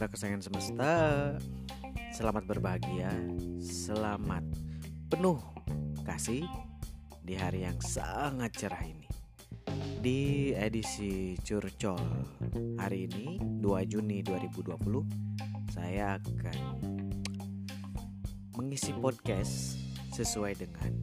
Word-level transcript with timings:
Para 0.00 0.16
kesayangan 0.16 0.40
semesta. 0.40 0.92
Selamat 2.16 2.48
berbahagia, 2.48 3.12
selamat 3.60 4.40
penuh 5.12 5.36
kasih 6.08 6.48
di 7.20 7.36
hari 7.36 7.68
yang 7.68 7.76
sangat 7.84 8.48
cerah 8.56 8.80
ini. 8.80 9.04
Di 10.00 10.56
edisi 10.56 11.36
Curcol 11.44 12.00
hari 12.80 13.12
ini 13.12 13.44
2 13.60 13.92
Juni 13.92 14.24
2020 14.24 15.68
saya 15.68 16.16
akan 16.16 16.80
mengisi 18.56 18.96
podcast 18.96 19.76
sesuai 20.16 20.64
dengan 20.64 20.96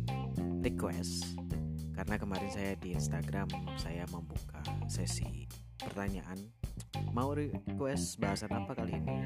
request 0.66 1.38
karena 1.94 2.18
kemarin 2.18 2.50
saya 2.50 2.74
di 2.82 2.98
Instagram 2.98 3.46
saya 3.78 4.10
membuka 4.10 4.66
sesi 4.90 5.46
pertanyaan 5.78 6.57
mau 7.14 7.34
request 7.34 8.18
bahasan 8.22 8.52
apa 8.54 8.72
kali 8.78 8.98
ini? 8.98 9.18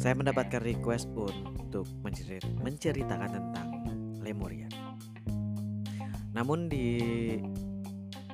Saya 0.00 0.16
mendapatkan 0.16 0.64
request 0.64 1.12
untuk 1.12 1.84
mencerit 2.00 2.44
menceritakan 2.60 3.30
tentang 3.30 3.68
Lemurian 4.20 4.70
namun 6.30 6.70
di 6.70 6.94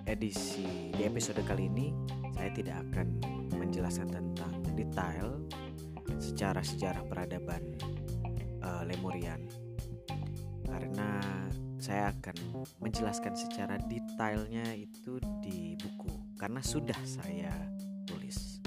edisi 0.04 0.92
di 0.92 1.02
episode 1.02 1.40
kali 1.48 1.72
ini 1.72 1.96
saya 2.36 2.52
tidak 2.52 2.76
akan 2.88 3.08
menjelaskan 3.56 4.08
tentang 4.12 4.52
detail 4.76 5.40
secara 6.20 6.60
sejarah 6.60 7.02
peradaban 7.08 7.64
uh, 8.60 8.84
Lemurian. 8.84 9.48
Karena 10.68 11.24
saya 11.80 12.12
akan 12.12 12.68
menjelaskan 12.84 13.32
secara 13.32 13.80
detailnya 13.88 14.76
itu 14.76 15.16
di 15.40 15.72
buku 15.80 15.95
karena 16.36 16.60
sudah 16.60 16.96
saya 17.08 17.52
tulis 18.04 18.60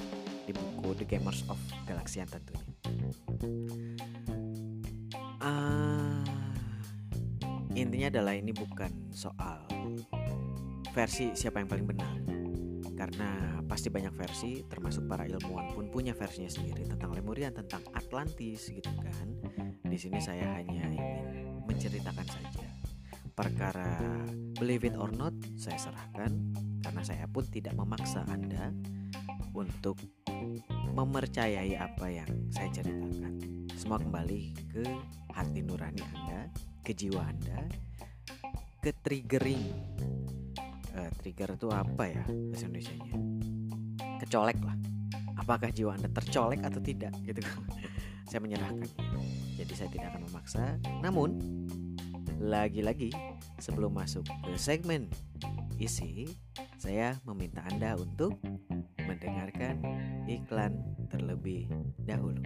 di 0.45 0.51
buku 0.53 0.97
The 0.97 1.05
Gamers 1.05 1.45
of 1.47 1.57
Galaxian 1.85 2.25
tentunya. 2.25 2.73
Uh, 5.39 6.25
intinya 7.77 8.11
adalah 8.11 8.35
ini 8.35 8.51
bukan 8.51 9.13
soal 9.13 9.63
versi 10.91 11.31
siapa 11.37 11.63
yang 11.63 11.69
paling 11.69 11.87
benar 11.87 12.15
karena 12.99 13.61
pasti 13.63 13.87
banyak 13.87 14.11
versi 14.11 14.67
termasuk 14.67 15.07
para 15.07 15.23
ilmuwan 15.23 15.71
pun 15.71 15.87
punya 15.87 16.11
versinya 16.11 16.51
sendiri 16.51 16.83
tentang 16.83 17.15
Lemurian 17.15 17.55
tentang 17.55 17.79
Atlantis 17.95 18.67
gitu 18.67 18.91
kan 18.99 19.27
di 19.87 19.95
sini 19.95 20.19
saya 20.19 20.59
hanya 20.59 20.91
ingin 20.91 21.63
menceritakan 21.63 22.27
saja 22.27 22.68
perkara 23.39 23.95
believe 24.59 24.83
it 24.83 24.99
or 24.99 25.07
not 25.15 25.31
saya 25.55 25.79
serahkan 25.79 26.35
karena 26.83 27.01
saya 27.07 27.23
pun 27.31 27.47
tidak 27.47 27.71
memaksa 27.71 28.27
Anda 28.27 28.75
untuk 29.55 29.95
mempercayai 30.91 31.79
apa 31.79 32.11
yang 32.11 32.27
saya 32.51 32.67
ceritakan. 32.75 33.39
Semua 33.79 33.99
kembali 34.03 34.41
ke 34.75 34.83
hati 35.31 35.63
nurani 35.63 36.03
Anda, 36.03 36.51
ke 36.83 36.91
jiwa 36.91 37.23
Anda, 37.23 37.63
ke 38.83 38.91
triggering. 38.99 39.63
Uh, 40.89 41.07
trigger 41.21 41.53
itu 41.53 41.69
apa 41.69 42.03
ya 42.11 42.23
bahasa 42.27 42.65
Indonesia-nya? 42.67 43.13
Kecolek 44.19 44.59
lah. 44.59 44.75
Apakah 45.39 45.71
jiwa 45.71 45.95
Anda 45.95 46.11
tercolek 46.11 46.59
atau 46.65 46.81
tidak 46.83 47.15
gitu. 47.23 47.39
saya 48.29 48.39
menyerahkan. 48.43 48.89
Jadi 49.55 49.73
saya 49.73 49.89
tidak 49.91 50.11
akan 50.11 50.21
memaksa. 50.27 50.63
Namun 50.99 51.39
lagi-lagi, 52.39 53.11
sebelum 53.59 53.99
masuk 53.99 54.23
ke 54.23 54.55
segmen 54.55 55.11
isi, 55.75 56.31
saya 56.79 57.19
meminta 57.27 57.59
Anda 57.67 57.99
untuk 57.99 58.39
mendengarkan 59.03 59.83
iklan 60.27 60.79
terlebih 61.11 61.67
dahulu. 62.07 62.39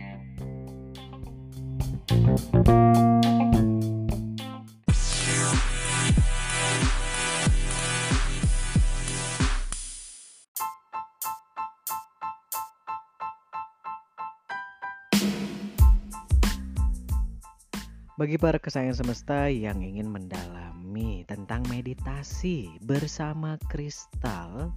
Bagi 18.23 18.39
para 18.39 18.56
kesayangan 18.56 19.03
semesta 19.03 19.51
yang 19.51 19.84
ingin 19.84 20.07
mendalami 20.07 21.28
tentang 21.28 21.59
meditasi 21.67 22.72
bersama 22.79 23.59
kristal, 23.67 24.72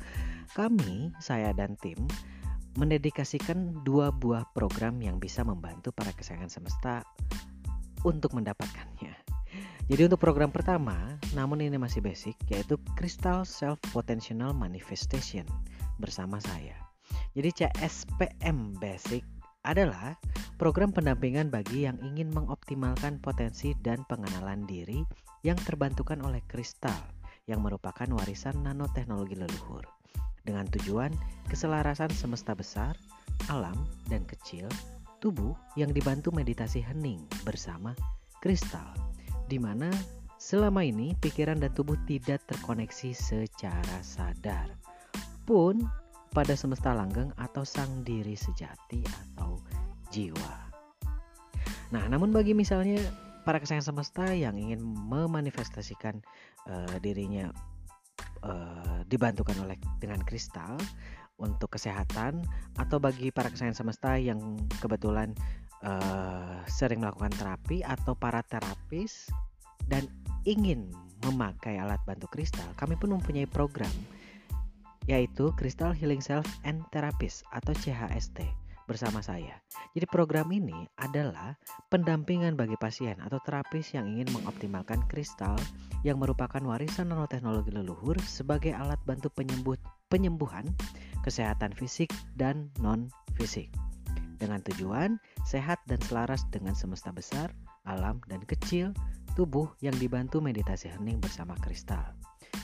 kami, 0.58 1.14
saya 1.22 1.54
dan 1.54 1.78
tim, 1.78 2.10
mendedikasikan 2.74 3.86
dua 3.86 4.10
buah 4.10 4.50
program 4.50 4.98
yang 4.98 5.22
bisa 5.22 5.46
membantu 5.46 5.94
para 5.94 6.10
kesayangan 6.10 6.50
semesta 6.50 7.06
untuk 8.02 8.34
mendapatkannya. 8.34 9.14
Jadi 9.86 10.02
untuk 10.10 10.18
program 10.18 10.50
pertama, 10.50 11.14
namun 11.38 11.62
ini 11.62 11.78
masih 11.78 12.02
basic, 12.02 12.34
yaitu 12.50 12.74
Crystal 12.98 13.46
Self 13.46 13.78
Potential 13.94 14.58
Manifestation 14.58 15.46
bersama 16.02 16.42
saya. 16.42 16.74
Jadi 17.38 17.62
CSPM 17.62 18.74
Basic 18.82 19.22
adalah 19.66 20.15
program 20.56 20.94
pendampingan 20.94 21.50
bagi 21.50 21.84
yang 21.84 21.99
ingin 22.00 22.32
mengoptimalkan 22.32 23.19
potensi 23.19 23.75
dan 23.82 24.06
pengenalan 24.06 24.65
diri 24.65 25.03
yang 25.44 25.59
terbantukan 25.60 26.22
oleh 26.25 26.41
kristal 26.47 26.97
yang 27.47 27.62
merupakan 27.62 28.06
warisan 28.10 28.59
nanoteknologi 28.62 29.38
leluhur 29.38 29.87
dengan 30.47 30.66
tujuan 30.71 31.10
keselarasan 31.50 32.10
semesta 32.15 32.54
besar, 32.54 32.94
alam, 33.50 33.75
dan 34.06 34.22
kecil, 34.27 34.71
tubuh 35.19 35.54
yang 35.75 35.91
dibantu 35.91 36.31
meditasi 36.31 36.78
hening 36.78 37.22
bersama 37.43 37.93
kristal, 38.38 38.94
di 39.50 39.59
mana 39.59 39.91
selama 40.38 40.87
ini 40.87 41.19
pikiran 41.19 41.59
dan 41.59 41.75
tubuh 41.75 41.98
tidak 42.06 42.47
terkoneksi 42.47 43.10
secara 43.10 43.98
sadar. 44.06 44.71
Pun 45.43 45.83
pada 46.32 46.54
semesta 46.59 46.92
langgeng 46.92 47.32
atau 47.37 47.62
sang 47.62 48.03
diri 48.03 48.34
sejati 48.34 49.03
atau 49.04 49.60
jiwa. 50.10 50.54
Nah, 51.94 52.04
namun 52.10 52.34
bagi 52.34 52.54
misalnya 52.54 52.98
para 53.47 53.62
kesayangan 53.62 53.94
semesta 53.94 54.26
yang 54.34 54.59
ingin 54.59 54.82
memanifestasikan 54.82 56.19
uh, 56.66 56.97
dirinya 56.98 57.50
uh, 58.42 59.06
dibantukan 59.06 59.54
oleh 59.62 59.78
dengan 60.03 60.19
kristal 60.26 60.75
untuk 61.38 61.76
kesehatan 61.76 62.42
atau 62.81 62.98
bagi 62.98 63.31
para 63.31 63.53
kesayangan 63.53 63.78
semesta 63.86 64.19
yang 64.19 64.59
kebetulan 64.82 65.31
uh, 65.86 66.59
sering 66.66 67.04
melakukan 67.04 67.31
terapi 67.36 67.86
atau 67.86 68.19
para 68.19 68.42
terapis 68.42 69.31
dan 69.86 70.09
ingin 70.42 70.91
memakai 71.25 71.78
alat 71.78 71.98
bantu 72.06 72.26
kristal, 72.31 72.66
kami 72.78 72.94
pun 72.98 73.15
mempunyai 73.15 73.48
program 73.48 73.91
yaitu 75.06 75.54
Crystal 75.54 75.94
Healing 75.94 76.22
Self 76.22 76.46
and 76.66 76.82
Therapist 76.90 77.46
atau 77.54 77.74
CHST 77.74 78.66
bersama 78.86 79.18
saya. 79.18 79.58
Jadi 79.98 80.06
program 80.06 80.46
ini 80.54 80.86
adalah 80.98 81.58
pendampingan 81.90 82.54
bagi 82.54 82.78
pasien 82.78 83.18
atau 83.18 83.42
terapis 83.42 83.92
yang 83.92 84.06
ingin 84.06 84.30
mengoptimalkan 84.30 85.03
kristal 85.10 85.58
yang 86.06 86.22
merupakan 86.22 86.62
warisan 86.62 87.10
nanoteknologi 87.10 87.74
leluhur 87.74 88.14
sebagai 88.22 88.70
alat 88.70 88.98
bantu 89.03 89.26
penyembuh, 89.34 89.74
penyembuhan 90.06 90.70
kesehatan 91.26 91.74
fisik 91.74 92.14
dan 92.38 92.70
non 92.78 93.10
fisik. 93.34 93.66
Dengan 94.38 94.62
tujuan 94.62 95.18
sehat 95.42 95.82
dan 95.91 95.98
selaras 96.06 96.47
dengan 96.54 96.78
semesta 96.78 97.10
besar, 97.10 97.50
alam 97.88 98.22
dan 98.30 98.44
kecil, 98.47 98.94
tubuh 99.34 99.66
yang 99.82 99.97
dibantu 99.98 100.38
meditasi 100.38 100.92
hening 100.92 101.18
bersama 101.18 101.59
kristal. 101.59 102.14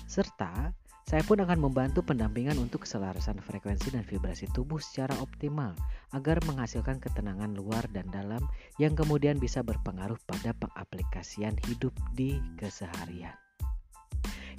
Serta 0.07 0.71
saya 1.13 1.29
pun 1.29 1.37
akan 1.45 1.61
membantu 1.61 2.01
pendampingan 2.01 2.57
untuk 2.57 2.89
keselarasan 2.89 3.37
frekuensi 3.37 3.93
dan 3.93 4.01
vibrasi 4.01 4.49
tubuh 4.57 4.81
secara 4.81 5.13
optimal 5.21 5.77
agar 6.17 6.41
menghasilkan 6.49 7.05
ketenangan 7.05 7.53
luar 7.53 7.85
dan 7.93 8.09
dalam 8.09 8.41
yang 8.81 8.97
kemudian 8.97 9.37
bisa 9.37 9.61
berpengaruh 9.61 10.17
pada 10.25 10.57
pengaplikasian 10.57 11.53
hidup 11.69 11.93
di 12.17 12.41
keseharian. 12.57 13.37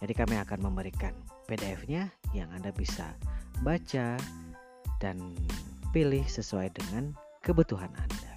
Jadi 0.00 0.16
kami 0.16 0.40
akan 0.40 0.64
memberikan 0.64 1.12
PDF-nya 1.50 2.06
yang 2.30 2.46
Anda 2.54 2.70
bisa 2.70 3.18
baca 3.66 4.14
dan 5.02 5.34
pilih 5.90 6.22
sesuai 6.22 6.70
dengan 6.70 7.10
kebutuhan 7.42 7.90
Anda. 7.90 8.30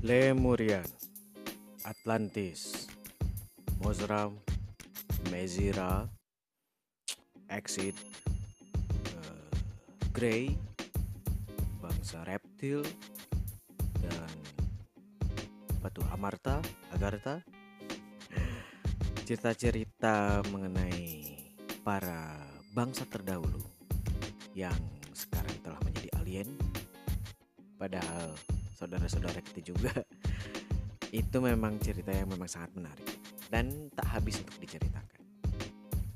Lemurian 0.00 0.88
Atlantis 1.84 2.88
Mozram 3.84 4.40
Mezira 5.28 6.08
Exit, 7.50 7.96
uh, 9.14 9.50
Grey, 10.12 10.54
bangsa 11.82 12.24
reptil, 12.24 12.80
dan 14.00 14.30
batu 15.84 16.00
Amarta, 16.12 16.64
Agartha. 16.92 17.44
Cerita-cerita 19.24 20.44
mengenai 20.52 21.32
para 21.80 22.36
bangsa 22.76 23.08
terdahulu 23.08 23.60
yang 24.52 24.76
sekarang 25.16 25.56
telah 25.64 25.80
menjadi 25.80 26.08
alien. 26.20 26.48
Padahal 27.80 28.36
saudara-saudara 28.76 29.40
kita 29.40 29.72
juga 29.72 29.92
itu 31.14 31.36
memang 31.40 31.78
cerita 31.80 32.10
yang 32.10 32.28
memang 32.28 32.50
sangat 32.50 32.74
menarik 32.76 33.08
dan 33.48 33.70
tak 33.94 34.18
habis 34.18 34.42
untuk 34.42 34.58
diceritakan 34.58 35.03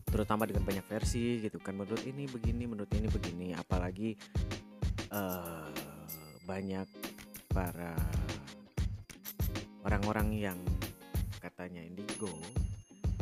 terutama 0.08 0.48
dengan 0.48 0.64
banyak 0.64 0.84
versi 0.88 1.44
gitu 1.44 1.60
kan 1.60 1.76
menurut 1.76 2.02
ini 2.08 2.24
begini 2.24 2.64
menurut 2.64 2.90
ini 2.96 3.08
begini 3.08 3.46
apalagi 3.54 4.16
uh, 5.12 5.68
banyak 6.48 6.88
para 7.52 7.92
orang-orang 9.84 10.32
yang 10.36 10.58
katanya 11.38 11.84
indigo 11.84 12.32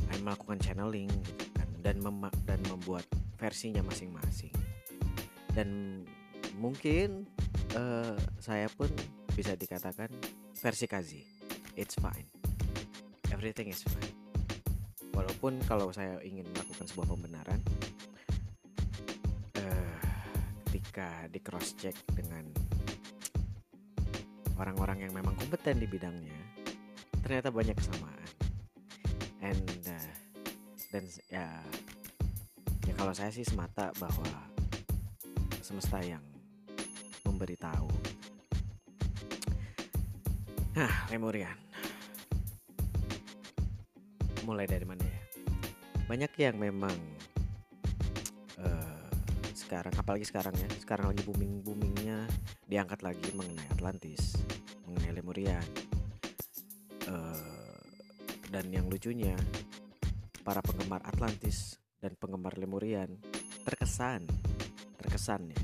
akan 0.08 0.20
melakukan 0.22 0.58
channeling 0.62 1.10
gitu 1.10 1.46
kan 1.58 1.68
dan 1.82 1.98
mem 1.98 2.30
dan 2.46 2.60
membuat 2.70 3.04
versinya 3.36 3.82
masing-masing 3.82 4.54
dan 5.52 6.02
mungkin 6.60 7.24
uh, 7.76 8.16
saya 8.40 8.68
pun 8.72 8.88
bisa 9.36 9.52
dikatakan 9.52 10.08
versi 10.56 10.86
Kazi. 10.88 11.22
It's 11.76 11.96
fine. 12.00 12.24
Everything 13.28 13.68
is 13.68 13.84
fine. 13.84 14.25
Walaupun 15.16 15.64
kalau 15.64 15.88
saya 15.96 16.20
ingin 16.20 16.44
melakukan 16.52 16.84
sebuah 16.84 17.08
pembenaran, 17.16 17.60
uh, 19.56 20.00
ketika 20.68 21.24
di 21.32 21.40
cross 21.40 21.72
check 21.80 21.96
dengan 22.12 22.44
orang-orang 24.60 25.08
yang 25.08 25.12
memang 25.16 25.32
kompeten 25.40 25.80
di 25.80 25.88
bidangnya, 25.88 26.36
ternyata 27.24 27.48
banyak 27.48 27.72
kesamaan. 27.72 28.30
And 29.40 29.64
uh, 29.88 30.12
dan 30.92 31.04
ya 31.32 31.48
ya 32.84 32.92
kalau 32.94 33.16
saya 33.16 33.32
sih 33.32 33.42
semata 33.42 33.90
bahwa 33.96 34.28
semesta 35.64 35.98
yang 36.04 36.22
memberitahu 37.24 37.88
Nah, 40.76 41.08
Lemurian. 41.08 41.65
Mulai 44.46 44.70
dari 44.70 44.86
mana 44.86 45.02
ya? 45.02 45.20
Banyak 46.06 46.32
yang 46.38 46.54
memang 46.62 46.94
uh, 48.62 49.10
sekarang, 49.50 49.90
apalagi 49.98 50.22
sekarang 50.22 50.54
ya, 50.54 50.70
sekarang 50.78 51.10
lagi 51.10 51.26
booming 51.26 51.66
boomingnya 51.66 52.30
diangkat 52.70 53.02
lagi 53.02 53.26
mengenai 53.34 53.66
Atlantis, 53.74 54.38
mengenai 54.86 55.18
Lemurian. 55.18 55.66
Uh, 57.10 57.82
dan 58.54 58.70
yang 58.70 58.86
lucunya, 58.86 59.34
para 60.46 60.62
penggemar 60.62 61.02
Atlantis 61.02 61.74
dan 61.98 62.14
penggemar 62.14 62.54
Lemurian 62.54 63.18
terkesan, 63.66 64.30
terkesan 64.94 65.50
ya, 65.50 65.62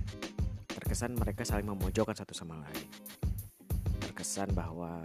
terkesan 0.67 1.15
mereka 1.15 1.47
saling 1.47 1.71
memojokkan 1.71 2.19
satu 2.19 2.35
sama 2.35 2.59
lain 2.59 2.91
kesan 4.23 4.55
bahwa 4.55 5.03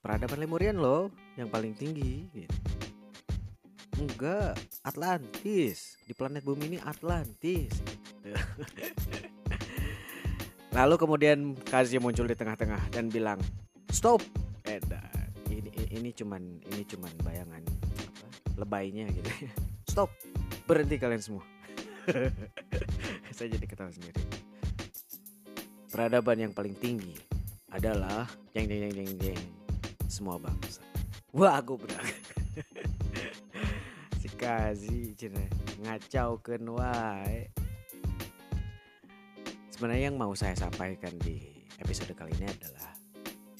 peradaban 0.00 0.42
Lemurian 0.42 0.80
loh 0.80 1.12
yang 1.38 1.46
paling 1.46 1.76
tinggi 1.78 2.26
gitu. 2.34 2.56
Enggak, 3.96 4.60
Atlantis. 4.84 5.96
Di 6.04 6.12
planet 6.12 6.44
bumi 6.44 6.76
ini 6.76 6.78
Atlantis. 6.84 7.72
Lalu 10.76 10.94
kemudian 11.00 11.56
Kazi 11.64 11.96
muncul 11.96 12.28
di 12.28 12.36
tengah-tengah 12.36 12.92
dan 12.92 13.08
bilang, 13.08 13.40
"Stop." 13.88 14.20
Eh, 14.68 14.82
ini 15.48 15.70
ini 15.88 16.10
cuman 16.12 16.42
ini 16.60 16.82
cuman 16.84 17.12
bayangan 17.24 17.62
apa? 17.64 18.28
Lebaynya 18.60 19.08
gitu. 19.08 19.30
Stop. 19.90 20.12
Berhenti 20.68 21.00
kalian 21.00 21.22
semua. 21.24 21.44
Saya 23.36 23.48
jadi 23.56 23.64
ketawa 23.64 23.88
sendiri. 23.88 24.20
Peradaban 25.88 26.36
yang 26.36 26.52
paling 26.52 26.76
tinggi 26.76 27.16
adalah 27.72 28.28
jeng 28.52 28.68
jeng 28.68 28.92
jeng 28.92 29.12
jeng 29.16 29.55
semua 30.06 30.38
bangsa. 30.38 30.82
Wah 31.34 31.60
aku 31.60 31.76
berak. 31.76 32.06
si 34.22 34.28
Kazi 34.38 35.12
cina 35.18 35.42
ngacau 35.82 36.40
wae. 36.72 37.50
Sebenarnya 39.70 40.08
yang 40.08 40.16
mau 40.16 40.32
saya 40.32 40.56
sampaikan 40.56 41.12
di 41.20 41.36
episode 41.76 42.16
kali 42.16 42.32
ini 42.40 42.48
adalah 42.48 42.96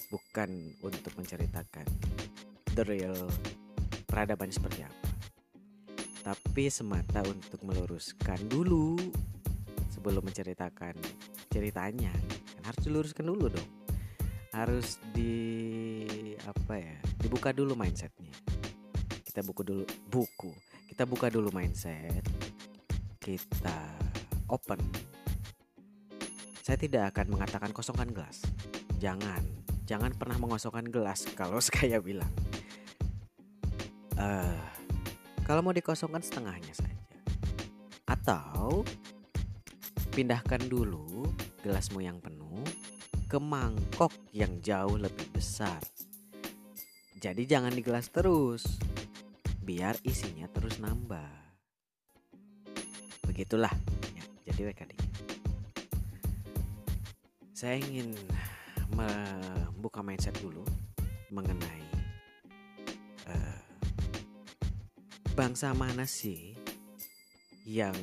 bukan 0.09 0.73
untuk 0.81 1.13
menceritakan 1.21 1.85
the 2.73 2.85
real 2.89 3.29
peradaban 4.09 4.49
seperti 4.49 4.89
apa. 4.89 5.11
Tapi 6.25 6.73
semata 6.73 7.21
untuk 7.29 7.61
meluruskan 7.63 8.41
dulu 8.49 8.97
sebelum 9.93 10.25
menceritakan 10.25 10.97
ceritanya. 11.53 12.11
Kan 12.57 12.63
harus 12.73 12.83
diluruskan 12.89 13.27
dulu 13.29 13.53
dong 13.53 13.71
harus 14.57 14.97
di 15.13 15.96
apa 16.67 16.83
ya? 16.83 16.99
Dibuka 17.23 17.55
dulu 17.55 17.79
mindsetnya. 17.79 18.35
Kita 19.23 19.39
buku 19.47 19.63
dulu 19.63 19.87
buku. 20.11 20.51
Kita 20.91 21.07
buka 21.07 21.31
dulu 21.31 21.55
mindset. 21.55 22.27
Kita 23.23 23.95
open. 24.51 24.83
Saya 26.67 26.75
tidak 26.75 27.15
akan 27.15 27.39
mengatakan 27.39 27.71
kosongkan 27.71 28.11
gelas. 28.11 28.43
Jangan. 28.99 29.47
Jangan 29.87 30.19
pernah 30.19 30.43
mengosongkan 30.43 30.91
gelas 30.91 31.23
kalau 31.39 31.63
saya 31.63 32.03
bilang. 32.03 32.35
Uh, 34.19 34.59
kalau 35.47 35.63
mau 35.63 35.71
dikosongkan 35.71 36.27
setengahnya 36.27 36.75
saja. 36.75 37.07
Atau 38.11 38.83
pindahkan 40.11 40.67
dulu 40.67 41.31
gelasmu 41.63 42.03
yang 42.03 42.19
penuh 42.19 42.67
ke 43.31 43.39
mangkok 43.39 44.11
yang 44.35 44.59
jauh 44.59 44.99
lebih 44.99 45.31
besar. 45.31 45.79
Jadi 47.27 47.43
jangan 47.43 47.75
di 47.75 47.83
gelas 47.83 48.07
terus, 48.15 48.79
biar 49.59 49.99
isinya 50.07 50.47
terus 50.47 50.79
nambah. 50.79 51.27
Begitulah, 53.27 53.75
ya, 54.15 54.23
jadi 54.47 54.71
WKD. 54.71 54.95
Saya 57.51 57.83
ingin 57.83 58.15
membuka 58.95 60.07
mindset 60.07 60.39
dulu 60.39 60.63
mengenai 61.35 61.87
uh, 63.27 63.59
bangsa 65.35 65.75
mana 65.75 66.07
sih 66.07 66.55
yang 67.67 67.99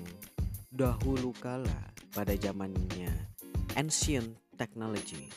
dahulu 0.67 1.31
kala 1.39 1.95
pada 2.11 2.35
zamannya 2.35 3.31
ancient 3.79 4.35
technology 4.59 5.31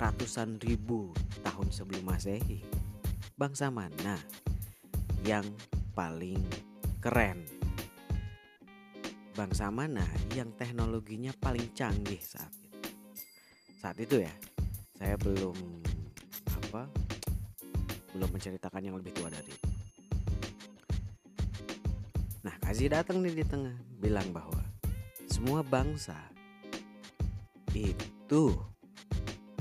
ratusan 0.00 0.56
ribu 0.64 1.12
tahun 1.44 1.68
sebelum 1.68 2.08
masehi 2.08 2.79
bangsa 3.40 3.72
mana 3.72 4.20
yang 5.24 5.48
paling 5.96 6.36
keren? 7.00 7.40
Bangsa 9.32 9.72
mana 9.72 10.04
yang 10.36 10.52
teknologinya 10.60 11.32
paling 11.40 11.72
canggih 11.72 12.20
saat 12.20 12.52
itu? 12.52 12.80
Saat 13.80 13.96
itu 13.96 14.20
ya 14.20 14.34
saya 15.00 15.16
belum 15.16 15.56
apa 16.52 16.84
belum 18.12 18.28
menceritakan 18.28 18.92
yang 18.92 19.00
lebih 19.00 19.16
tua 19.16 19.32
dari 19.32 19.48
itu. 19.48 19.68
Nah 22.44 22.52
Kazi 22.60 22.92
datang 22.92 23.24
nih 23.24 23.40
di 23.40 23.44
tengah 23.48 23.72
bilang 23.96 24.28
bahwa 24.36 24.60
semua 25.32 25.64
bangsa 25.64 26.20
itu 27.72 28.20
itu 28.30 28.54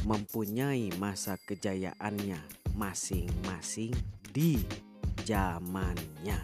mempunyai 0.06 0.94
masa 1.02 1.34
kejayaannya 1.42 2.59
masing-masing 2.80 3.92
di 4.32 4.56
zamannya. 5.28 6.40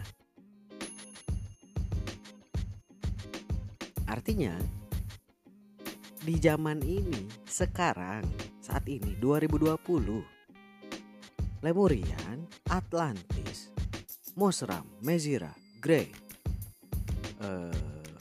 Artinya, 4.04 4.52
di 6.20 6.36
zaman 6.36 6.84
ini, 6.84 7.24
sekarang, 7.48 8.28
saat 8.60 8.84
ini 8.84 9.16
2020, 9.16 9.80
Lemurian, 11.64 12.44
Atlantis, 12.68 13.72
Mosram, 14.36 14.84
Mezira, 15.00 15.56
Grey, 15.80 16.12
uh, 17.40 17.72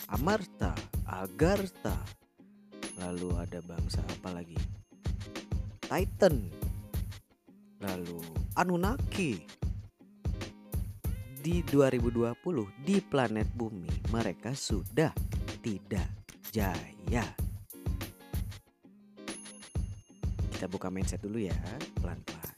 Amarta, 0.07 0.71
Agartha, 1.03 1.99
lalu 2.95 3.35
ada 3.35 3.59
bangsa 3.59 3.99
apa 3.99 4.31
lagi 4.31 4.57
Titan 5.85 6.64
lalu 7.85 8.17
Anunnaki. 8.57 9.45
Di 11.45 11.61
2020 11.61 12.33
di 12.81 12.97
planet 13.05 13.53
bumi 13.53 14.09
mereka 14.09 14.57
sudah 14.57 15.13
tidak 15.61 16.09
jaya. 16.49 17.25
Kita 20.49 20.65
buka 20.65 20.89
mindset 20.89 21.21
dulu 21.21 21.37
ya, 21.37 21.53
pelan-pelan. 22.01 22.57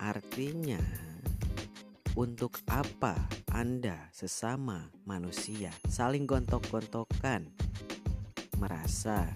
Artinya 0.00 0.80
untuk 2.16 2.64
apa 2.72 3.12
Anda 3.52 4.08
sesama 4.14 4.88
manusia 5.04 5.68
saling 5.84 6.24
gontok-gontokan 6.24 7.52
merasa 8.56 9.28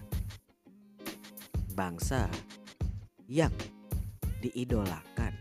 bangsa 1.77 2.25
yang 3.29 3.53
diidolakan 4.39 5.35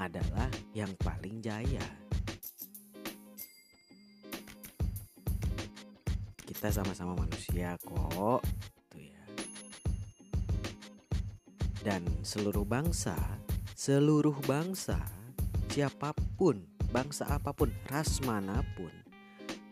adalah 0.00 0.48
yang 0.72 0.90
paling 1.00 1.38
jaya. 1.44 1.84
Kita 6.42 6.68
sama-sama 6.68 7.16
manusia 7.16 7.74
kok, 7.80 8.42
tuh 8.92 9.02
ya. 9.02 9.24
Dan 11.82 12.04
seluruh 12.22 12.66
bangsa, 12.66 13.16
seluruh 13.74 14.36
bangsa, 14.46 15.00
siapa 15.72 16.14
pun, 16.38 16.60
bangsa 16.92 17.26
apa 17.30 17.50
pun, 17.50 17.72
ras 17.88 18.20
mana 18.22 18.60
pun 18.78 18.92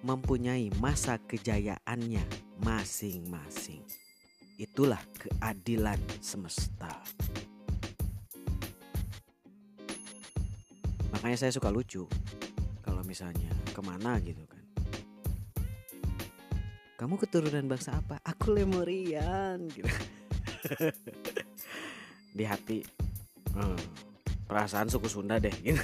mempunyai 0.00 0.72
masa 0.80 1.20
kejayaannya 1.20 2.24
masing-masing. 2.64 3.84
Itulah 4.56 5.00
keadilan 5.16 6.00
semesta. 6.20 7.00
Makanya 11.20 11.38
saya 11.38 11.52
suka 11.52 11.68
lucu 11.68 12.08
kalau 12.80 13.04
misalnya 13.04 13.52
ke 13.70 13.80
mana 13.84 14.16
gitu 14.24 14.40
kan. 14.48 14.64
Kamu 16.96 17.16
keturunan 17.20 17.64
bangsa 17.68 17.96
apa? 17.96 18.20
Aku 18.24 18.56
Lemurian 18.56 19.68
gitu. 19.68 19.88
Di 22.36 22.44
hati 22.48 22.80
hmm, 23.52 23.80
perasaan 24.48 24.88
suku 24.88 25.08
Sunda 25.12 25.36
deh 25.36 25.52
gitu. 25.60 25.80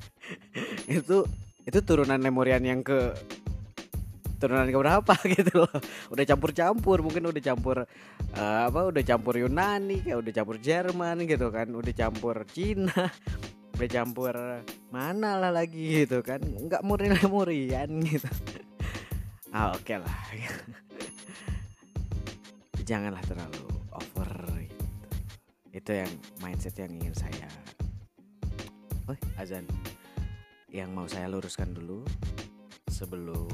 itu 1.00 1.18
itu 1.68 1.78
turunan 1.84 2.18
Lemurian 2.18 2.64
yang 2.64 2.80
ke 2.80 3.12
turunan 4.40 4.64
ke 4.64 4.78
berapa 4.80 5.14
gitu 5.36 5.52
loh 5.52 5.74
udah 6.08 6.24
campur-campur 6.24 7.04
mungkin 7.04 7.28
udah 7.28 7.42
campur 7.44 7.84
uh, 8.34 8.60
apa 8.66 8.88
udah 8.88 9.02
campur 9.04 9.36
Yunani 9.36 10.00
kayak 10.00 10.18
udah 10.24 10.32
campur 10.32 10.56
Jerman 10.56 11.28
gitu 11.28 11.52
kan 11.52 11.68
udah 11.68 11.92
campur 11.92 12.48
Cina 12.48 13.12
udah 13.80 13.88
campur 13.88 14.36
mana 14.92 15.40
lah 15.40 15.48
lagi? 15.48 16.04
gitu 16.04 16.20
kan. 16.20 16.36
Nggak 16.44 16.84
murni 16.84 17.16
murian 17.24 17.88
gitu. 18.04 18.28
Ah 19.50 19.74
oke 19.74 19.82
okay 19.82 19.98
lah. 19.98 20.18
Janganlah 22.88 23.18
terlalu 23.26 23.66
over 23.90 24.30
gitu. 24.62 24.86
Itu 25.74 25.90
yang 25.90 26.12
mindset 26.38 26.78
yang 26.78 26.94
ingin 26.94 27.10
saya 27.16 27.50
oh 29.10 29.18
azan. 29.42 29.66
Yang 30.70 30.88
mau 30.94 31.10
saya 31.10 31.26
luruskan 31.26 31.74
dulu 31.74 32.06
sebelum 32.86 33.50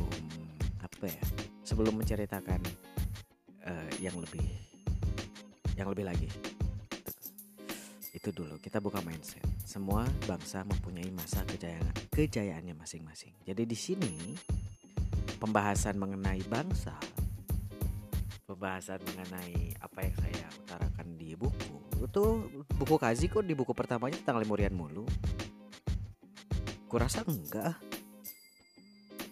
apa 0.85 1.09
ya 1.09 1.25
sebelum 1.65 1.97
menceritakan 1.97 2.61
uh, 3.65 3.91
yang 4.05 4.21
lebih 4.21 4.45
yang 5.81 5.89
lebih 5.89 6.05
lagi. 6.05 6.29
Itu 8.13 8.37
dulu. 8.37 8.61
Kita 8.61 8.85
buka 8.85 9.01
mindset 9.01 9.56
semua 9.67 10.07
bangsa 10.31 10.63
mempunyai 10.63 11.11
masa 11.11 11.43
kejayaan 11.43 11.91
kejayaannya 12.15 12.79
masing-masing 12.79 13.35
jadi 13.43 13.67
di 13.67 13.75
sini 13.75 14.39
pembahasan 15.43 15.99
mengenai 15.99 16.47
bangsa 16.47 16.95
pembahasan 18.47 19.03
mengenai 19.03 19.75
apa 19.83 19.99
yang 20.07 20.17
saya 20.23 20.47
utarakan 20.63 21.09
di 21.19 21.35
buku 21.35 21.77
itu 21.99 22.25
buku 22.79 22.95
kazi 22.95 23.27
kok 23.27 23.43
di 23.43 23.59
buku 23.59 23.75
pertamanya 23.75 24.23
tentang 24.23 24.39
lemurian 24.39 24.71
mulu 24.71 25.03
kurasa 26.87 27.27
enggak 27.27 27.75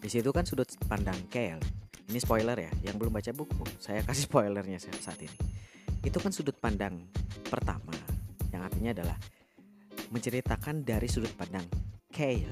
di 0.04 0.12
situ 0.12 0.28
kan 0.36 0.44
sudut 0.44 0.68
pandang 0.84 1.16
Kel. 1.32 1.56
Ini 2.12 2.20
spoiler 2.20 2.60
ya, 2.60 2.68
yang 2.84 3.00
belum 3.00 3.16
baca 3.16 3.32
buku, 3.32 3.64
saya 3.80 4.04
kasih 4.04 4.28
spoilernya 4.28 4.76
saat 4.76 5.16
ini. 5.16 5.32
Itu 6.04 6.20
kan 6.20 6.28
sudut 6.28 6.60
pandang 6.60 7.08
pertama, 7.48 7.96
yang 8.52 8.60
artinya 8.60 8.92
adalah 8.92 9.16
menceritakan 10.14 10.86
dari 10.86 11.10
sudut 11.10 11.34
pandang 11.34 11.66
Kale, 12.14 12.46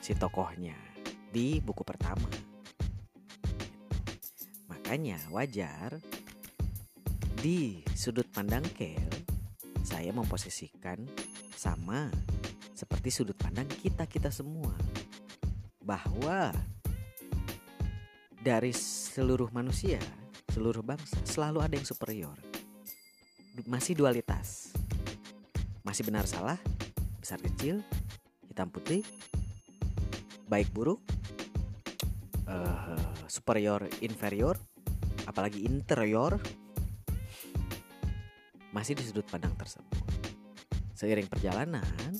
si 0.00 0.16
tokohnya 0.16 0.72
di 1.28 1.60
buku 1.60 1.84
pertama. 1.84 2.24
Makanya 4.72 5.20
wajar 5.28 6.00
di 7.36 7.84
sudut 7.92 8.24
pandang 8.32 8.64
Kale 8.72 9.28
saya 9.84 10.08
memposisikan 10.16 11.04
sama 11.52 12.08
seperti 12.72 13.12
sudut 13.12 13.36
pandang 13.36 13.68
kita 13.68 14.08
kita 14.08 14.32
semua 14.32 14.72
bahwa 15.84 16.48
dari 18.40 18.72
seluruh 18.72 19.52
manusia, 19.52 20.00
seluruh 20.48 20.80
bangsa 20.80 21.20
selalu 21.28 21.60
ada 21.60 21.76
yang 21.76 21.84
superior. 21.84 22.40
Masih 23.68 23.92
dualitas. 23.92 24.25
Masih 25.96 26.12
benar 26.12 26.28
salah, 26.28 26.60
besar 27.16 27.40
kecil, 27.40 27.80
hitam 28.44 28.68
putih, 28.68 29.00
baik 30.44 30.68
buruk, 30.76 31.00
uh, 32.44 33.00
superior 33.32 33.80
inferior, 34.04 34.60
apalagi 35.24 35.64
interior 35.64 36.36
masih 38.76 38.92
di 38.92 39.08
sudut 39.08 39.24
pandang 39.24 39.56
tersebut. 39.56 39.88
Seiring 40.92 41.32
perjalanan, 41.32 42.12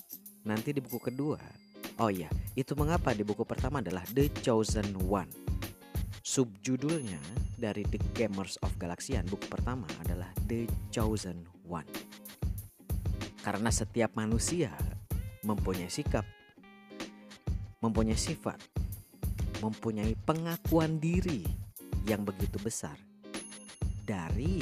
nanti 0.48 0.72
di 0.72 0.80
buku 0.80 0.96
kedua 1.12 1.36
Oh 2.00 2.08
iya, 2.08 2.32
itu 2.56 2.72
mengapa 2.80 3.12
di 3.12 3.28
buku 3.28 3.44
pertama 3.44 3.84
adalah 3.84 4.08
The 4.08 4.32
Chosen 4.40 4.96
One. 5.04 5.28
Subjudulnya 6.24 7.20
dari 7.60 7.84
The 7.84 8.00
Gamers 8.16 8.56
of 8.64 8.72
Galaxian 8.80 9.28
buku 9.28 9.44
pertama 9.52 9.84
adalah 10.00 10.32
The 10.48 10.64
Chosen 10.88 11.44
One. 11.68 12.16
Karena 13.46 13.70
setiap 13.70 14.18
manusia 14.18 14.74
mempunyai 15.46 15.86
sikap, 15.86 16.26
mempunyai 17.78 18.18
sifat, 18.18 18.58
mempunyai 19.62 20.18
pengakuan 20.26 20.98
diri 20.98 21.46
yang 22.10 22.26
begitu 22.26 22.58
besar 22.58 22.98
dari 24.02 24.58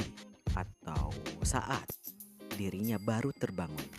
atau 0.53 1.09
saat 1.41 1.89
dirinya 2.53 3.01
baru 3.01 3.33
terbangun. 3.33 3.89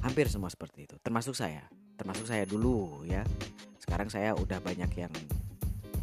Hampir 0.00 0.32
semua 0.32 0.48
seperti 0.48 0.88
itu 0.88 0.96
termasuk 1.04 1.36
saya 1.36 1.68
termasuk 2.00 2.24
saya 2.24 2.48
dulu 2.48 3.04
ya. 3.04 3.28
Sekarang 3.76 4.08
saya 4.08 4.32
udah 4.32 4.56
banyak 4.64 4.88
yang 4.96 5.12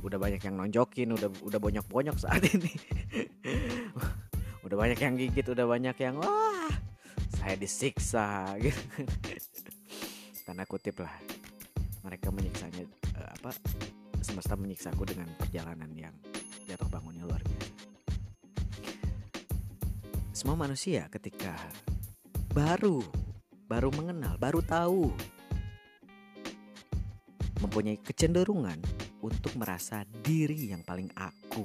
udah 0.06 0.22
banyak 0.22 0.42
yang 0.46 0.62
nonjokin 0.62 1.10
udah 1.10 1.34
udah 1.42 1.58
banyak 1.58 1.86
bonyok 1.90 2.22
saat 2.22 2.44
ini 2.54 2.70
udah 4.74 4.90
banyak 4.90 5.00
yang 5.06 5.14
gigit 5.22 5.46
udah 5.46 5.70
banyak 5.70 5.98
yang 6.02 6.18
wah 6.18 6.74
saya 7.38 7.54
disiksa 7.54 8.50
gitu 8.66 8.82
tanda 10.50 10.66
kutip 10.66 10.98
lah 10.98 11.14
mereka 12.02 12.34
menyiksanya 12.34 12.90
uh, 13.22 13.30
apa 13.38 13.54
semesta 14.26 14.58
menyiksaku 14.58 15.06
dengan 15.06 15.30
perjalanan 15.38 15.94
yang 15.94 16.16
jatuh 16.66 16.90
bangunnya 16.90 17.30
luar 17.30 17.46
biasa 17.46 17.72
semua 20.34 20.58
manusia 20.58 21.06
ketika 21.14 21.54
baru 22.52 23.06
baru 23.74 23.90
mengenal, 23.96 24.38
baru 24.38 24.62
tahu. 24.62 25.10
Mempunyai 27.64 27.98
kecenderungan 27.98 28.78
untuk 29.24 29.56
merasa 29.56 30.04
diri 30.22 30.70
yang 30.70 30.84
paling 30.84 31.10
aku. 31.16 31.64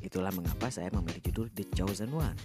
Itulah 0.00 0.32
mengapa 0.32 0.72
saya 0.72 0.88
memilih 0.90 1.20
judul 1.30 1.46
The 1.52 1.64
Chosen 1.72 2.10
One. 2.16 2.36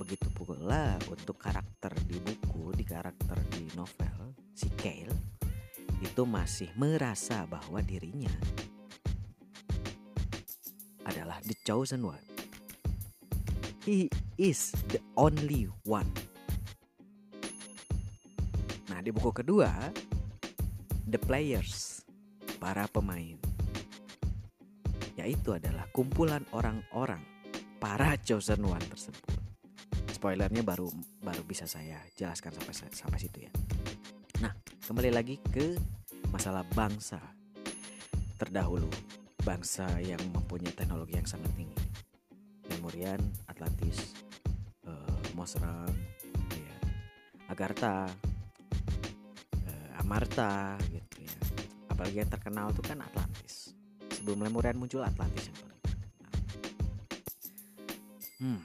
Begitu 0.00 0.32
pula 0.32 0.96
untuk 1.12 1.36
karakter 1.36 1.92
di 2.08 2.16
buku, 2.20 2.72
di 2.72 2.84
karakter 2.84 3.36
di 3.52 3.68
novel, 3.76 4.32
si 4.56 4.72
Kale 4.80 5.12
itu 6.00 6.24
masih 6.24 6.72
merasa 6.80 7.44
bahwa 7.44 7.84
dirinya 7.84 8.32
adalah 11.04 11.36
the 11.44 11.52
chosen 11.68 12.00
one. 12.00 12.24
He 13.84 14.08
is 14.40 14.72
the 14.88 15.04
only 15.20 15.68
one 15.84 16.08
Nah, 19.00 19.08
di 19.08 19.16
buku 19.16 19.32
kedua, 19.32 19.70
The 21.08 21.16
Players, 21.16 22.04
para 22.60 22.84
pemain. 22.84 23.49
Yaitu 25.20 25.52
adalah 25.52 25.84
kumpulan 25.92 26.40
orang-orang, 26.56 27.20
chosen 28.24 28.64
one 28.64 28.80
tersebut. 28.88 29.36
Spoilernya 30.16 30.64
baru 30.64 30.88
baru 31.20 31.44
bisa 31.44 31.68
saya 31.68 32.00
jelaskan 32.16 32.56
sampai 32.56 32.74
sampai 32.88 33.18
situ 33.20 33.44
ya. 33.44 33.52
Nah, 34.40 34.56
kembali 34.88 35.12
lagi 35.12 35.36
ke 35.52 35.76
masalah 36.32 36.64
bangsa 36.72 37.20
terdahulu, 38.40 38.88
bangsa 39.44 39.84
yang 40.00 40.20
mempunyai 40.32 40.72
teknologi 40.72 41.20
yang 41.20 41.28
sangat 41.28 41.52
tinggi. 41.52 41.76
Lemurian, 42.72 43.20
Atlantis, 43.44 44.16
uh, 44.88 45.20
Mosram, 45.36 45.92
ya, 46.56 46.76
Agartha, 47.52 48.08
uh, 49.68 50.00
Amarta 50.00 50.80
gitu 50.88 51.28
ya. 51.28 51.36
Apalagi 51.92 52.24
yang 52.24 52.32
terkenal 52.32 52.72
itu 52.72 52.80
kan 52.80 53.04
Atlantis. 53.04 53.29
Sebelum 54.30 54.46
Lemurian 54.46 54.78
muncul 54.78 55.02
Atlantis 55.02 55.50
yang 55.50 55.58
paling. 55.58 55.82
Hmm. 58.38 58.62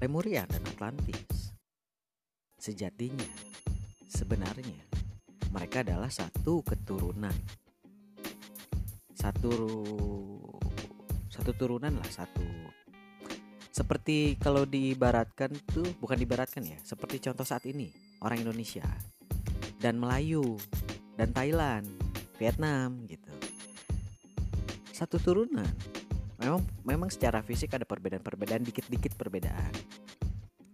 Lemuria 0.00 0.48
dan 0.48 0.64
Atlantis 0.64 1.52
sejatinya 2.56 3.28
sebenarnya 4.08 4.80
mereka 5.52 5.84
adalah 5.84 6.08
satu 6.08 6.64
keturunan 6.64 7.36
satu 9.12 9.52
satu 11.28 11.52
turunan 11.52 12.00
lah 12.00 12.08
satu 12.08 12.48
seperti 13.68 14.40
kalau 14.40 14.64
diibaratkan 14.64 15.52
tuh 15.68 15.84
bukan 16.00 16.16
diibaratkan 16.16 16.64
ya 16.64 16.80
seperti 16.80 17.28
contoh 17.28 17.44
saat 17.44 17.68
ini 17.68 17.92
orang 18.24 18.40
Indonesia 18.40 18.88
dan 19.84 20.00
Melayu 20.00 20.56
dan 21.20 21.36
Thailand 21.36 22.08
Vietnam 22.38 23.07
satu 24.98 25.22
turunan. 25.22 25.70
Memang 26.42 26.62
memang 26.82 27.10
secara 27.10 27.38
fisik 27.46 27.78
ada 27.78 27.86
perbedaan-perbedaan 27.86 28.66
dikit-dikit 28.66 29.14
perbedaan. 29.14 29.70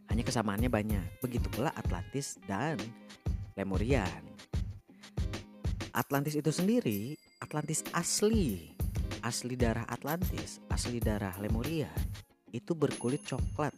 Hanya 0.08 0.24
kesamaannya 0.24 0.72
banyak. 0.72 1.20
Begitu 1.20 1.44
pula 1.52 1.68
Atlantis 1.76 2.40
dan 2.48 2.80
Lemurian. 3.52 4.24
Atlantis 5.94 6.34
itu 6.34 6.50
sendiri 6.50 7.14
Atlantis 7.38 7.86
asli 7.94 8.74
asli 9.22 9.54
darah 9.54 9.86
Atlantis 9.86 10.58
asli 10.66 10.98
darah 10.98 11.32
Lemuria 11.38 11.86
itu 12.50 12.74
berkulit 12.74 13.22
coklat 13.22 13.70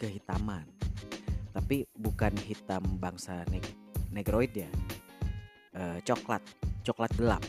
kehitaman. 0.00 0.66
Tapi 1.54 1.86
bukan 1.94 2.34
hitam 2.42 2.82
bangsa 2.98 3.46
neg 3.52 3.62
negroid 4.10 4.52
ya. 4.56 4.70
E, 5.72 6.02
coklat 6.02 6.42
coklat 6.82 7.12
gelap 7.14 7.44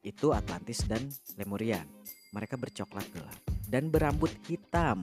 itu 0.00 0.32
Atlantis 0.32 0.84
dan 0.88 1.04
Lemurian 1.36 1.84
mereka 2.30 2.54
bercoklat 2.54 3.06
gelap 3.10 3.38
dan 3.66 3.90
berambut 3.90 4.30
hitam. 4.46 5.02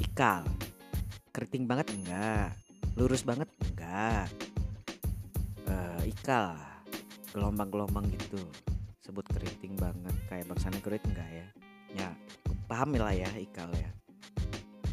Ikal. 0.00 0.44
Keriting 1.32 1.64
banget 1.64 1.88
enggak? 1.96 2.52
Lurus 3.00 3.24
banget 3.24 3.48
enggak? 3.64 4.28
Uh, 5.64 6.02
ikal. 6.04 6.52
Gelombang-gelombang 7.32 8.12
gitu. 8.12 8.40
Sebut 9.00 9.24
keriting 9.32 9.72
banget 9.80 10.12
kayak 10.28 10.52
bangsa 10.52 10.68
negroid 10.68 11.00
enggak 11.08 11.28
ya? 11.32 11.48
Ya, 11.92 12.08
paham 12.68 12.92
lah 12.96 13.16
ya 13.16 13.28
ikal 13.40 13.72
ya. 13.72 13.88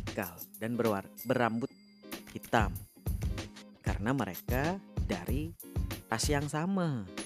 Ikal 0.07 0.39
dan 0.59 0.79
berwar 0.79 1.03
berambut 1.27 1.71
hitam. 2.31 2.71
Karena 3.83 4.15
mereka 4.15 4.79
dari 5.03 5.51
ras 6.07 6.25
yang 6.31 6.47
sama. 6.47 7.18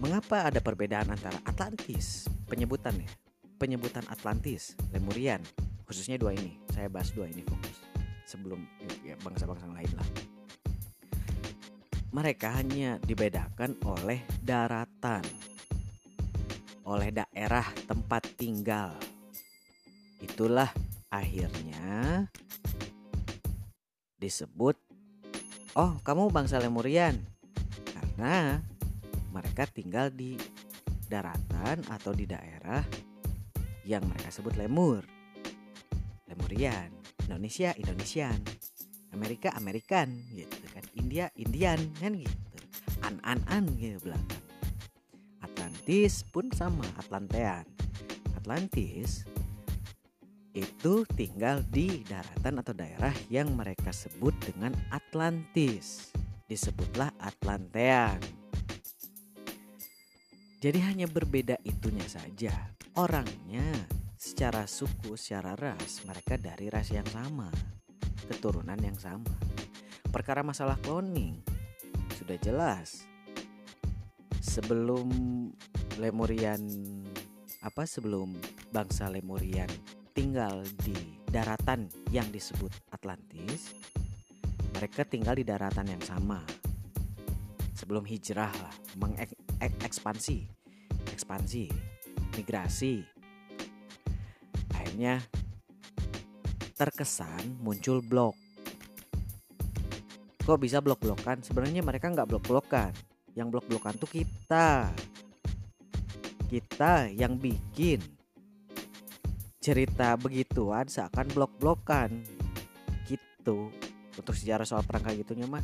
Mengapa 0.00 0.48
ada 0.48 0.64
perbedaan 0.64 1.12
antara 1.12 1.36
Atlantis? 1.44 2.24
Penyebutan 2.48 2.96
ya 2.96 3.08
penyebutan 3.60 4.08
Atlantis 4.08 4.72
Lemurian. 4.96 5.44
Khususnya 5.84 6.16
dua 6.16 6.32
ini. 6.32 6.56
Saya 6.72 6.88
bahas 6.88 7.12
dua 7.12 7.28
ini 7.28 7.44
fokus. 7.44 7.84
Sebelum 8.24 8.64
ya, 9.04 9.20
bangsa-bangsa 9.20 9.68
lain 9.68 9.92
lah. 9.92 10.08
Mereka 12.10 12.48
hanya 12.56 12.96
dibedakan 13.04 13.76
oleh 13.84 14.24
daratan. 14.40 15.22
Oleh 16.88 17.12
daerah 17.12 17.68
tempat 17.84 18.24
tinggal. 18.40 18.96
Itulah 20.24 20.72
akhirnya 21.12 22.24
disebut 24.16 24.76
oh 25.76 26.00
kamu 26.00 26.32
bangsa 26.32 26.56
Lemurian. 26.58 27.20
Karena 27.92 28.64
mereka 29.30 29.66
tinggal 29.66 30.10
di 30.10 30.34
daratan 31.10 31.82
atau 31.90 32.14
di 32.14 32.26
daerah 32.26 32.82
yang 33.82 34.06
mereka 34.06 34.30
sebut 34.30 34.54
lemur. 34.54 35.02
Lemurian, 36.30 36.94
Indonesia 37.26 37.74
Indonesian, 37.74 38.38
Amerika 39.10 39.50
Amerikan 39.58 40.14
gitu 40.30 40.54
kan, 40.70 40.84
India 40.94 41.26
Indian 41.34 41.80
kan 41.98 42.14
gitu. 42.14 42.36
An-an-an 43.02 43.66
gitu 43.80 43.98
belakang. 44.06 44.44
Atlantis 45.42 46.22
pun 46.30 46.46
sama, 46.54 46.86
Atlantean. 47.00 47.66
Atlantis 48.38 49.26
itu 50.50 51.06
tinggal 51.14 51.62
di 51.70 52.02
daratan 52.06 52.58
atau 52.58 52.74
daerah 52.74 53.14
yang 53.30 53.54
mereka 53.54 53.94
sebut 53.94 54.34
dengan 54.42 54.74
Atlantis. 54.90 56.10
Disebutlah 56.46 57.14
Atlantean. 57.22 58.39
Jadi 60.60 60.76
hanya 60.84 61.08
berbeda 61.08 61.56
itunya 61.64 62.04
saja. 62.04 62.52
Orangnya 63.00 63.64
secara 64.20 64.68
suku, 64.68 65.16
secara 65.16 65.56
ras, 65.56 66.04
mereka 66.04 66.36
dari 66.36 66.68
ras 66.68 66.92
yang 66.92 67.08
sama, 67.08 67.48
keturunan 68.28 68.76
yang 68.76 69.00
sama. 69.00 69.32
Perkara 70.12 70.44
masalah 70.44 70.76
cloning 70.84 71.40
sudah 72.12 72.36
jelas. 72.44 73.08
Sebelum 74.44 75.08
Lemurian 75.96 76.60
apa 77.64 77.88
sebelum 77.88 78.36
bangsa 78.68 79.08
Lemurian 79.08 79.68
tinggal 80.12 80.60
di 80.84 80.96
daratan 81.24 81.88
yang 82.12 82.28
disebut 82.28 82.92
Atlantis, 82.92 83.72
mereka 84.76 85.08
tinggal 85.08 85.40
di 85.40 85.44
daratan 85.48 85.88
yang 85.88 86.04
sama. 86.04 86.44
Sebelum 87.72 88.04
hijrah 88.04 88.52
lah, 88.52 88.74
ekspansi. 89.60 90.48
Ekspansi. 91.12 91.64
Migrasi. 92.36 93.04
Akhirnya 94.72 95.20
terkesan 96.80 97.60
muncul 97.60 98.00
blok. 98.00 98.32
Kok 100.40 100.56
bisa 100.56 100.80
blok-blokan? 100.80 101.44
Sebenarnya 101.44 101.84
mereka 101.84 102.08
nggak 102.08 102.26
blok-blokan. 102.26 102.90
Yang 103.36 103.48
blok-blokan 103.52 103.94
tuh 104.00 104.08
kita. 104.08 104.88
Kita 106.48 107.12
yang 107.12 107.36
bikin. 107.36 108.00
Cerita 109.60 110.16
begituan 110.16 110.88
seakan 110.88 111.28
blok-blokan. 111.36 112.24
Gitu. 113.04 113.68
Untuk 114.16 114.34
sejarah 114.34 114.64
soal 114.64 114.82
perang 114.82 115.04
kayak 115.04 115.28
gitunya 115.28 115.44
mah 115.44 115.62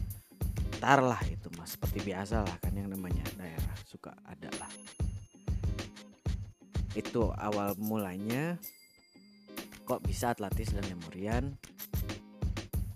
tar 0.79 1.01
lah 1.03 1.21
itu 1.29 1.49
mas. 1.57 1.75
Seperti 1.75 2.03
biasa 2.05 2.45
lah 2.45 2.57
kan 2.61 2.73
yang 2.77 2.93
namanya 2.93 3.25
daerah 3.37 3.75
suka 3.89 4.13
ada 4.27 4.51
lah. 4.61 4.71
Itu 6.97 7.33
awal 7.37 7.77
mulanya 7.77 8.57
kok 9.87 10.03
bisa 10.03 10.33
Atlantis 10.33 10.73
dan 10.73 10.85
Lemurian 10.89 11.55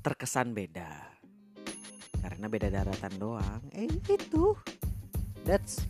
terkesan 0.00 0.56
beda? 0.56 0.88
Karena 2.20 2.46
beda 2.48 2.68
daratan 2.72 3.14
doang. 3.20 3.62
Eh 3.76 3.88
itu. 3.88 4.56
That's 5.44 5.84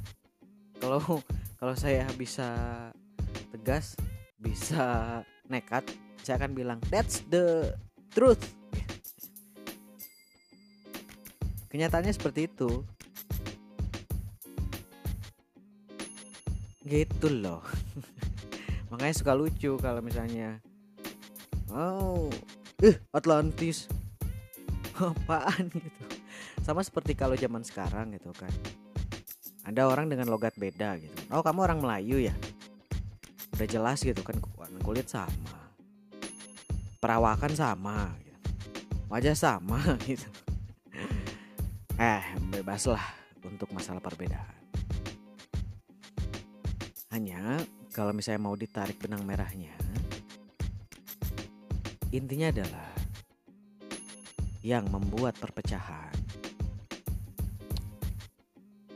kalau 0.80 1.22
kalau 1.60 1.74
saya 1.76 2.08
bisa 2.16 2.48
tegas 3.52 3.98
bisa 4.40 5.20
nekat 5.50 5.84
saya 6.24 6.40
akan 6.40 6.52
bilang 6.56 6.78
that's 6.88 7.20
the 7.28 7.74
truth 8.12 8.40
kenyataannya 11.70 12.10
seperti 12.12 12.50
itu. 12.50 12.82
Gitu 16.82 17.28
loh. 17.30 17.62
Makanya 18.90 19.14
suka 19.14 19.32
lucu 19.38 19.78
kalau 19.78 20.02
misalnya 20.02 20.58
oh 21.70 22.26
eh 22.82 22.98
Atlantis. 23.14 23.86
Apaan 25.00 25.70
gitu. 25.70 26.02
Sama 26.60 26.84
seperti 26.84 27.14
kalau 27.16 27.38
zaman 27.38 27.62
sekarang 27.62 28.12
gitu 28.18 28.34
kan. 28.34 28.50
Ada 29.64 29.86
orang 29.86 30.10
dengan 30.10 30.26
logat 30.26 30.58
beda 30.58 30.98
gitu. 30.98 31.14
Oh 31.30 31.46
kamu 31.46 31.70
orang 31.70 31.78
Melayu 31.78 32.18
ya? 32.18 32.34
Udah 33.54 33.68
jelas 33.70 34.02
gitu 34.02 34.20
kan 34.26 34.36
kulit 34.82 35.06
sama. 35.06 35.70
Perawakan 37.00 37.56
sama 37.56 38.12
gitu. 38.20 38.36
wajah 39.08 39.32
sama 39.32 39.80
gitu 40.10 40.28
eh 42.00 42.24
bebaslah 42.48 43.04
untuk 43.44 43.68
masalah 43.76 44.00
perbedaan 44.00 44.60
hanya 47.10 47.60
kalau 47.90 48.14
misalnya 48.14 48.46
mau 48.46 48.54
ditarik 48.54 49.02
benang 49.02 49.26
merahnya, 49.26 49.74
intinya 52.14 52.54
adalah 52.54 52.86
yang 54.62 54.86
membuat 54.86 55.34
perpecahan, 55.34 56.14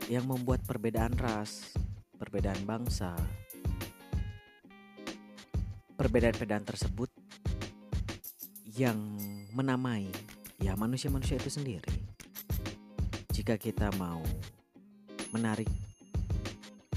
yang 0.07 0.23
membuat 0.23 0.63
perbedaan 0.63 1.11
ras, 1.19 1.75
perbedaan 2.15 2.63
bangsa, 2.63 3.19
perbedaan-perbedaan 5.99 6.63
tersebut 6.63 7.11
yang 8.79 8.95
menamai 9.51 10.07
ya 10.63 10.71
manusia-manusia 10.79 11.35
itu 11.35 11.51
sendiri. 11.51 12.04
Jika 13.35 13.59
kita 13.59 13.91
mau 13.99 14.23
menarik 15.35 15.67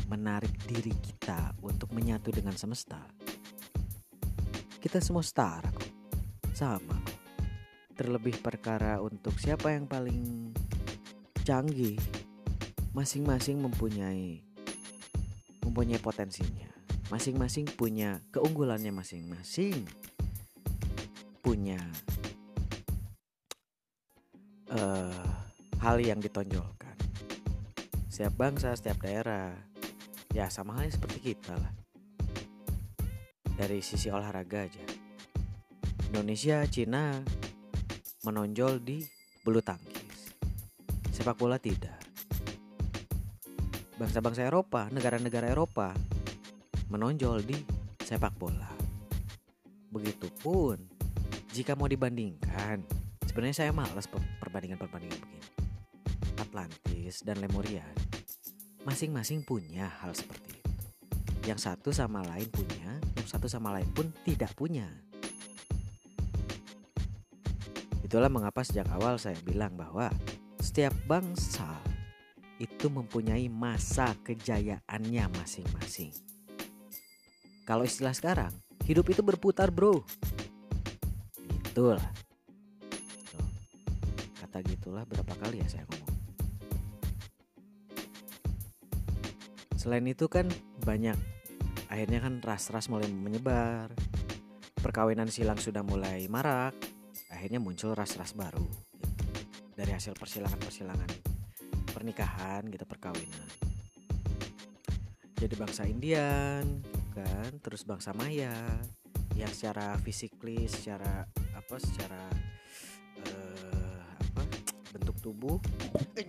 menarik 0.07 0.55
diri 0.71 0.95
kita 0.95 1.51
untuk 1.67 1.91
menyatu 1.91 2.31
dengan 2.31 2.55
semesta. 2.55 3.03
Kita 4.79 5.03
semua 5.03 5.27
setara 5.27 5.67
kok. 5.75 5.91
Sama. 6.55 6.95
Terlebih 7.99 8.39
perkara 8.39 9.03
untuk 9.03 9.35
siapa 9.35 9.75
yang 9.75 9.91
paling 9.91 10.55
canggih. 11.43 11.99
Masing-masing 12.95 13.59
mempunyai 13.59 14.39
mempunyai 15.67 15.99
potensinya. 15.99 16.71
Masing-masing 17.11 17.67
punya 17.75 18.23
keunggulannya 18.31 18.95
masing-masing. 18.95 19.83
Punya 21.43 21.83
uh, 24.71 25.28
hal 25.79 26.03
yang 26.03 26.19
ditonjolkan. 26.19 26.95
Setiap 28.11 28.35
bangsa, 28.35 28.75
setiap 28.75 28.99
daerah. 29.03 29.55
Ya 30.35 30.51
sama 30.51 30.75
halnya 30.77 30.95
seperti 30.95 31.33
kita 31.35 31.55
lah. 31.55 31.73
Dari 33.59 33.83
sisi 33.83 34.11
olahraga 34.11 34.67
aja. 34.67 34.85
Indonesia 36.11 36.63
Cina 36.67 37.19
menonjol 38.27 38.83
di 38.83 39.03
bulu 39.43 39.63
tangkis. 39.63 40.35
Sepak 41.15 41.39
bola 41.39 41.59
tidak. 41.59 41.99
Bangsa-bangsa 43.99 44.47
Eropa 44.47 44.87
negara-negara 44.95 45.51
Eropa 45.51 45.91
menonjol 46.91 47.43
di 47.43 47.59
sepak 48.03 48.35
bola. 48.39 48.71
Begitupun 49.91 50.79
jika 51.51 51.75
mau 51.75 51.91
dibandingkan 51.91 52.87
sebenarnya 53.27 53.67
saya 53.67 53.73
malas 53.75 54.07
perbandingan-perbandingan 54.39 55.19
begini 55.19 55.58
Atlantis 56.41 57.23
dan 57.27 57.43
Lemuria 57.43 57.85
masing-masing 58.89 59.45
punya 59.45 59.91
hal 60.01 60.17
seperti 60.17 60.57
itu. 60.57 60.73
Yang 61.45 61.69
satu 61.69 61.93
sama 61.93 62.25
lain 62.25 62.49
punya, 62.49 62.97
yang 63.17 63.29
satu 63.29 63.45
sama 63.45 63.73
lain 63.77 63.89
pun 63.93 64.09
tidak 64.25 64.53
punya. 64.57 64.89
Itulah 68.01 68.33
mengapa 68.33 68.65
sejak 68.65 68.89
awal 68.97 69.21
saya 69.21 69.37
bilang 69.45 69.77
bahwa 69.77 70.09
setiap 70.57 70.97
bangsa 71.05 71.69
itu 72.57 72.89
mempunyai 72.89 73.53
masa 73.53 74.17
kejayaannya 74.25 75.25
masing-masing. 75.37 76.17
Kalau 77.69 77.85
istilah 77.85 78.17
sekarang, 78.17 78.53
hidup 78.89 79.05
itu 79.13 79.21
berputar, 79.21 79.69
Bro. 79.69 80.01
Itulah. 81.69 82.09
Kata 84.41 84.59
gitulah 84.65 85.05
berapa 85.05 85.37
kali 85.37 85.61
ya 85.61 85.69
saya 85.69 85.85
ngomong. 85.85 86.08
Selain 89.79 90.03
itu 90.11 90.27
kan 90.27 90.51
banyak 90.83 91.15
akhirnya 91.87 92.19
kan 92.19 92.43
ras-ras 92.43 92.91
mulai 92.91 93.07
menyebar. 93.07 93.95
Perkawinan 94.83 95.31
silang 95.31 95.63
sudah 95.63 95.87
mulai 95.87 96.27
marak. 96.27 96.75
Akhirnya 97.31 97.63
muncul 97.63 97.95
ras-ras 97.95 98.35
baru 98.35 98.67
dari 99.79 99.95
hasil 99.95 100.19
persilangan-persilangan 100.19 101.11
pernikahan 101.95 102.67
gitu 102.67 102.83
perkawinan. 102.83 103.49
Jadi 105.39 105.55
bangsa 105.55 105.87
Indian 105.87 106.83
kan, 107.15 107.51
terus 107.63 107.87
bangsa 107.87 108.11
Maya 108.19 108.51
yang 109.39 109.51
secara 109.55 109.95
fisikly, 110.03 110.67
secara 110.67 111.23
apa, 111.55 111.79
secara 111.79 112.27
uh, 113.23 114.03
apa 114.19 114.43
bentuk 114.99 115.15
tubuh, 115.23 115.63
eh, 116.19 116.27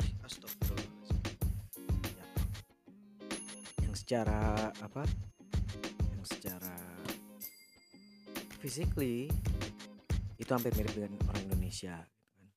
secara 4.09 4.73
apa 4.81 5.05
yang 6.17 6.25
secara 6.25 6.73
physically 8.57 9.29
itu 10.41 10.49
hampir 10.49 10.73
mirip 10.73 10.97
dengan 10.97 11.13
orang 11.29 11.45
Indonesia 11.45 11.93
gitu 12.01 12.33
kan. 12.33 12.49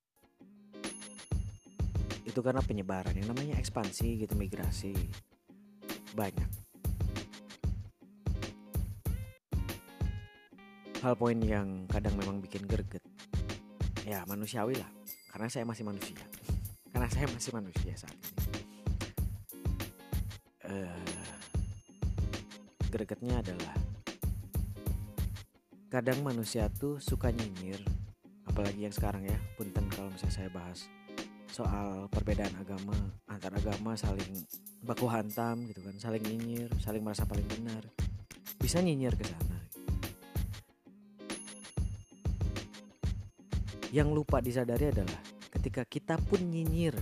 itu 2.25 2.41
karena 2.41 2.65
penyebaran 2.65 3.12
yang 3.21 3.29
namanya 3.29 3.61
ekspansi 3.61 4.25
gitu 4.25 4.33
migrasi 4.33 4.97
banyak. 6.17 6.49
Hal 11.05 11.21
poin 11.21 11.37
yang 11.37 11.85
kadang 11.85 12.17
memang 12.17 12.41
bikin 12.41 12.65
greget 12.65 13.05
ya 14.09 14.25
manusiawi 14.25 14.81
lah 14.81 14.88
karena 15.37 15.53
saya 15.53 15.69
masih 15.69 15.85
manusia. 15.85 16.17
Karena 16.97 17.09
saya 17.12 17.29
masih 17.29 17.53
manusia 17.53 17.93
saat 17.97 18.17
ini. 18.17 18.41
Uh, 20.65 21.22
gregetnya 22.92 23.40
adalah 23.40 23.72
kadang 25.88 26.20
manusia 26.20 26.68
tuh 26.68 27.00
suka 27.00 27.33
nyinyir 27.33 27.81
apalagi 28.44 28.85
yang 28.85 28.92
sekarang 28.92 29.24
ya 29.24 29.38
punten 29.57 29.88
kalau 29.88 30.12
misalnya 30.12 30.37
saya 30.37 30.50
bahas 30.52 30.85
soal 31.48 32.12
perbedaan 32.12 32.52
agama 32.61 32.96
antar 33.33 33.57
agama 33.57 33.96
saling 33.96 34.44
baku 34.85 35.09
hantam 35.09 35.64
gitu 35.64 35.81
kan 35.81 35.96
saling 35.96 36.20
nyinyir 36.20 36.68
saling 36.85 37.00
merasa 37.00 37.24
paling 37.24 37.44
benar 37.48 37.85
bisa 38.62 38.78
nyinyir 38.78 39.18
ke 39.18 39.26
sana. 39.26 39.59
Yang 43.90 44.09
lupa 44.14 44.38
disadari 44.38 44.88
adalah 44.88 45.18
ketika 45.50 45.83
kita 45.85 46.14
pun 46.16 46.40
nyinyir 46.40 46.96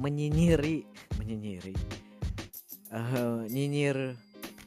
menyinyiri 0.00 0.82
menyinyiri 1.20 1.76
uh, 2.92 3.42
nyinyir 3.48 4.14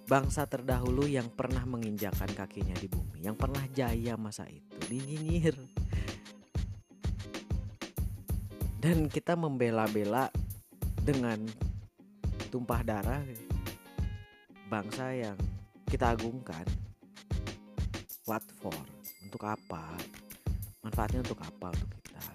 bangsa 0.06 0.46
terdahulu 0.46 1.10
yang 1.10 1.30
pernah 1.34 1.66
menginjakan 1.66 2.30
kakinya 2.34 2.78
di 2.78 2.86
bumi, 2.90 3.26
yang 3.26 3.38
pernah 3.38 3.66
jaya 3.74 4.18
masa 4.18 4.46
itu, 4.50 4.78
dinyinyir. 4.90 5.58
Dan 8.82 9.10
kita 9.10 9.34
membela-bela 9.34 10.30
dengan 11.02 11.42
tumpah 12.54 12.86
darah 12.86 13.26
bangsa 14.70 15.10
yang 15.14 15.38
kita 15.90 16.14
agungkan. 16.14 16.66
What 18.30 18.46
for? 18.62 18.78
Untuk 19.26 19.42
apa? 19.42 19.98
Manfaatnya 20.86 21.26
untuk 21.26 21.42
apa 21.42 21.74
untuk 21.74 21.90
kita? 21.98 22.26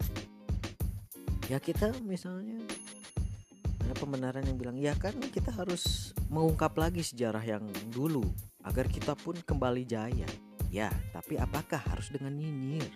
Ya 1.50 1.58
kita 1.62 1.94
misalnya 2.02 2.62
ada 3.90 4.06
pembenaran 4.06 4.46
yang 4.46 4.54
bilang 4.54 4.78
ya 4.78 4.94
kan 4.94 5.18
kita 5.18 5.50
harus 5.50 6.14
mengungkap 6.30 6.78
lagi 6.78 7.02
sejarah 7.02 7.42
yang 7.42 7.66
dulu 7.90 8.22
agar 8.62 8.86
kita 8.86 9.18
pun 9.18 9.34
kembali 9.34 9.82
jaya. 9.82 10.30
Ya, 10.70 10.94
tapi 11.10 11.34
apakah 11.34 11.82
harus 11.90 12.06
dengan 12.14 12.38
nyinyir? 12.38 12.86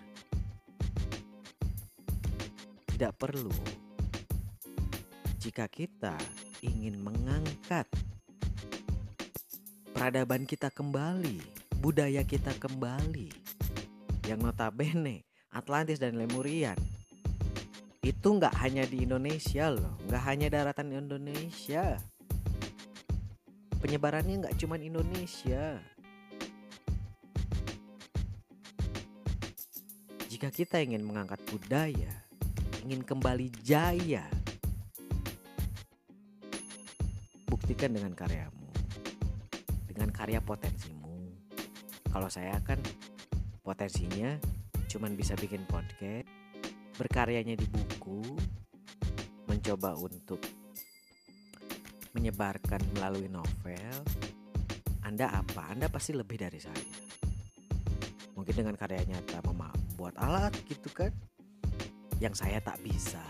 Tidak 2.95 3.11
perlu. 3.19 3.51
Jika 5.35 5.67
kita 5.67 6.15
ingin 6.63 7.03
mengangkat 7.03 7.91
peradaban 9.91 10.47
kita 10.47 10.71
kembali, 10.71 11.43
budaya 11.83 12.23
kita 12.23 12.55
kembali, 12.55 13.35
yang 14.31 14.39
notabene 14.39 15.27
Atlantis 15.51 15.99
dan 15.99 16.15
Lemurian 16.15 16.79
itu 18.05 18.37
nggak 18.37 18.53
hanya 18.61 18.85
di 18.85 19.01
Indonesia 19.01 19.73
loh 19.73 19.97
nggak 20.05 20.23
hanya 20.29 20.47
daratan 20.53 20.93
Indonesia. 20.93 21.97
Penyebarannya 23.81 24.45
nggak 24.45 24.57
cuma 24.61 24.77
Indonesia. 24.77 25.81
Jika 30.29 30.53
kita 30.53 30.85
ingin 30.85 31.01
mengangkat 31.01 31.41
budaya 31.49 32.13
ingin 32.85 33.01
kembali 33.01 33.49
jaya 33.65 34.29
buktikan 37.49 37.89
dengan 37.89 38.13
karyamu 38.13 38.69
dengan 39.89 40.13
karya 40.13 40.37
potensimu. 40.45 41.33
Kalau 42.13 42.29
saya 42.29 42.61
kan 42.61 42.77
potensinya 43.65 44.37
cuman 44.93 45.17
bisa 45.17 45.33
bikin 45.41 45.65
podcast 45.65 46.44
berkaryanya 46.95 47.59
di 47.59 47.67
buku 47.67 48.23
mencoba 49.51 49.99
untuk 49.99 50.39
menyebarkan 52.15 52.79
melalui 52.95 53.27
novel, 53.27 53.95
Anda 55.03 55.27
apa? 55.27 55.75
Anda 55.75 55.91
pasti 55.91 56.15
lebih 56.15 56.39
dari 56.39 56.59
saya. 56.63 56.95
Mungkin 58.39 58.55
dengan 58.55 58.79
karya 58.79 59.03
nyata 59.03 59.43
membuat 59.43 60.15
alat 60.19 60.55
gitu 60.71 60.87
kan, 60.95 61.11
yang 62.23 62.31
saya 62.31 62.63
tak 62.63 62.79
bisa. 62.79 63.23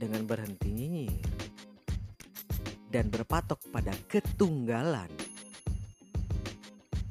Dengan 0.00 0.26
berhenti 0.26 0.72
nyinyir 0.72 1.28
dan 2.90 3.06
berpatok 3.06 3.62
pada 3.70 3.94
ketunggalan, 4.10 5.29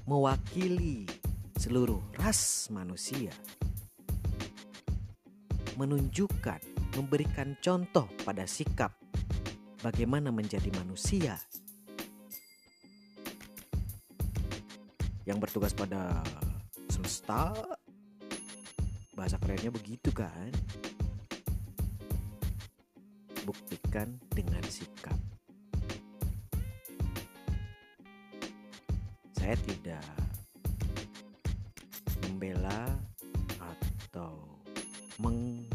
mewakili 0.10 1.06
seluruh 1.54 2.02
ras 2.18 2.66
manusia 2.74 3.30
menunjukkan, 5.78 6.58
memberikan 6.98 7.54
contoh 7.62 8.10
pada 8.26 8.50
sikap 8.50 8.98
bagaimana 9.86 10.34
menjadi 10.34 10.74
manusia 10.82 11.38
yang 15.30 15.38
bertugas 15.38 15.78
pada 15.78 16.26
semesta. 16.90 17.54
Bahasa 19.14 19.38
kerennya 19.38 19.70
begitu 19.70 20.10
kan? 20.10 20.50
Buktikan 23.46 24.18
dengan 24.34 24.66
sikap. 24.66 25.19
Saya 29.50 29.66
tidak 29.66 30.06
membela 32.22 32.86
atau 33.58 34.62
meng 35.18 35.66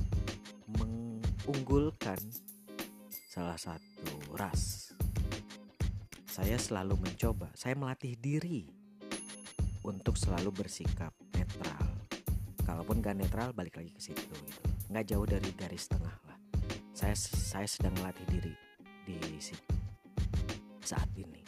mengunggulkan 0.79 2.23
salah 3.11 3.59
satu 3.59 4.15
ras. 4.39 4.95
Saya 6.23 6.55
selalu 6.55 7.03
mencoba, 7.03 7.51
saya 7.59 7.75
melatih 7.75 8.15
diri 8.15 8.63
untuk 9.83 10.15
selalu 10.23 10.55
bersikap 10.55 11.11
netral. 11.35 11.99
Kalaupun 12.63 13.03
gak 13.03 13.19
netral, 13.19 13.51
balik 13.59 13.75
lagi 13.75 13.91
ke 13.91 13.99
situ 13.99 14.23
gitu. 14.23 14.63
Nggak 14.95 15.05
jauh 15.11 15.27
dari 15.27 15.51
garis 15.59 15.91
tengah 15.91 16.15
lah. 16.31 16.39
Saya 16.95 17.19
saya 17.19 17.67
sedang 17.67 17.99
melatih 17.99 18.23
diri 18.31 18.55
di 19.03 19.19
situ 19.43 19.75
saat 20.87 21.11
ini. 21.19 21.44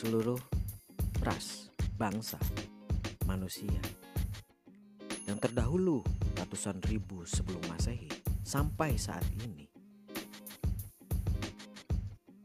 Seluruh 0.00 0.40
ras, 1.20 1.68
bangsa, 2.00 2.40
manusia. 3.28 3.84
Yang 5.28 5.44
terdahulu 5.44 6.00
ratusan 6.40 6.80
ribu 6.88 7.28
sebelum 7.28 7.60
Masehi 7.68 8.08
sampai 8.40 8.96
saat 8.96 9.20
ini. 9.44 9.68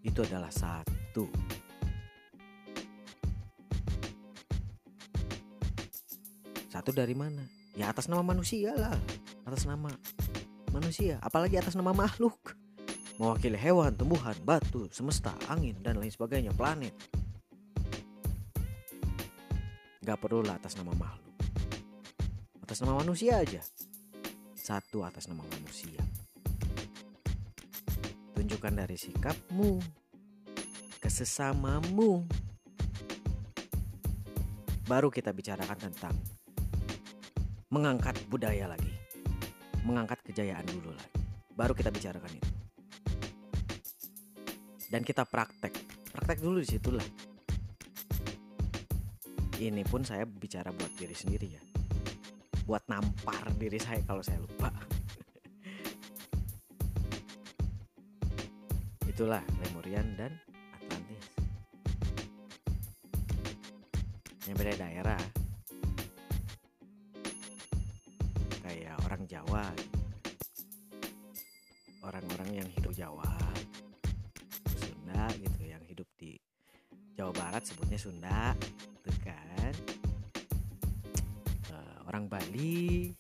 Itu 0.04 0.28
adalah 0.28 0.52
satu. 0.52 1.32
Satu 6.68 6.92
dari 6.92 7.16
mana? 7.16 7.40
Ya 7.80 7.88
atas 7.88 8.12
nama 8.12 8.20
manusia 8.20 8.76
lah. 8.76 9.00
Atas 9.48 9.64
nama 9.64 9.96
manusia. 10.76 11.24
Apalagi 11.24 11.56
atas 11.56 11.80
nama 11.80 11.96
makhluk. 11.96 12.52
Mewakili 13.16 13.56
hewan 13.56 13.96
tumbuhan 13.96 14.36
batu 14.44 14.92
semesta 14.92 15.32
angin 15.48 15.80
dan 15.80 16.04
lain 16.04 16.12
sebagainya 16.12 16.52
planet 16.52 17.15
Gak 20.06 20.22
perlu 20.22 20.46
lah 20.46 20.62
atas 20.62 20.78
nama 20.78 20.94
makhluk 20.94 21.26
atas 22.76 22.82
nama 22.82 22.98
manusia 22.98 23.40
aja. 23.40 23.62
Satu 24.58 25.06
atas 25.06 25.30
nama 25.30 25.46
manusia. 25.48 26.02
Tunjukkan 28.34 28.74
dari 28.74 28.98
sikapmu 28.98 29.80
ke 31.00 31.08
sesamamu. 31.08 32.26
Baru 34.90 35.14
kita 35.14 35.30
bicarakan 35.32 35.78
tentang 35.78 36.18
mengangkat 37.70 38.18
budaya 38.34 38.68
lagi. 38.68 38.92
Mengangkat 39.88 40.26
kejayaan 40.26 40.66
dulu 40.66 40.90
lagi. 40.90 41.22
Baru 41.54 41.78
kita 41.78 41.94
bicarakan 41.94 42.34
itu. 42.34 42.52
Dan 44.90 45.06
kita 45.06 45.24
praktek. 45.24 45.80
Praktek 46.12 46.42
dulu 46.42 46.60
di 46.60 46.68
situlah. 46.68 47.06
Ini 49.56 49.88
pun 49.88 50.04
saya 50.04 50.28
bicara 50.28 50.72
buat 50.76 50.92
diri 51.00 51.16
sendiri 51.16 51.48
ya 51.48 51.64
buat 52.66 52.82
nampar 52.90 53.46
diri 53.62 53.78
saya 53.78 54.02
kalau 54.10 54.26
saya 54.26 54.42
lupa. 54.42 54.74
Itulah 59.12 59.46
Lemurian 59.62 60.18
dan 60.18 60.34
Atlantis. 60.74 61.26
Yang 64.50 64.58
beda 64.58 64.74
daerah. 64.82 65.22
Kayak 68.66 68.98
orang 69.06 69.22
Jawa. 69.30 69.70
Orang-orang 72.02 72.66
yang 72.66 72.70
hidup 72.74 72.98
Jawa. 72.98 73.30
Sunda 74.74 75.30
gitu 75.38 75.70
yang 75.70 75.86
hidup 75.86 76.10
di 76.18 76.34
Jawa 77.14 77.30
Barat 77.30 77.62
sebutnya 77.62 78.02
Sunda. 78.02 78.58
Orang 82.16 82.32
Bali 82.32 83.12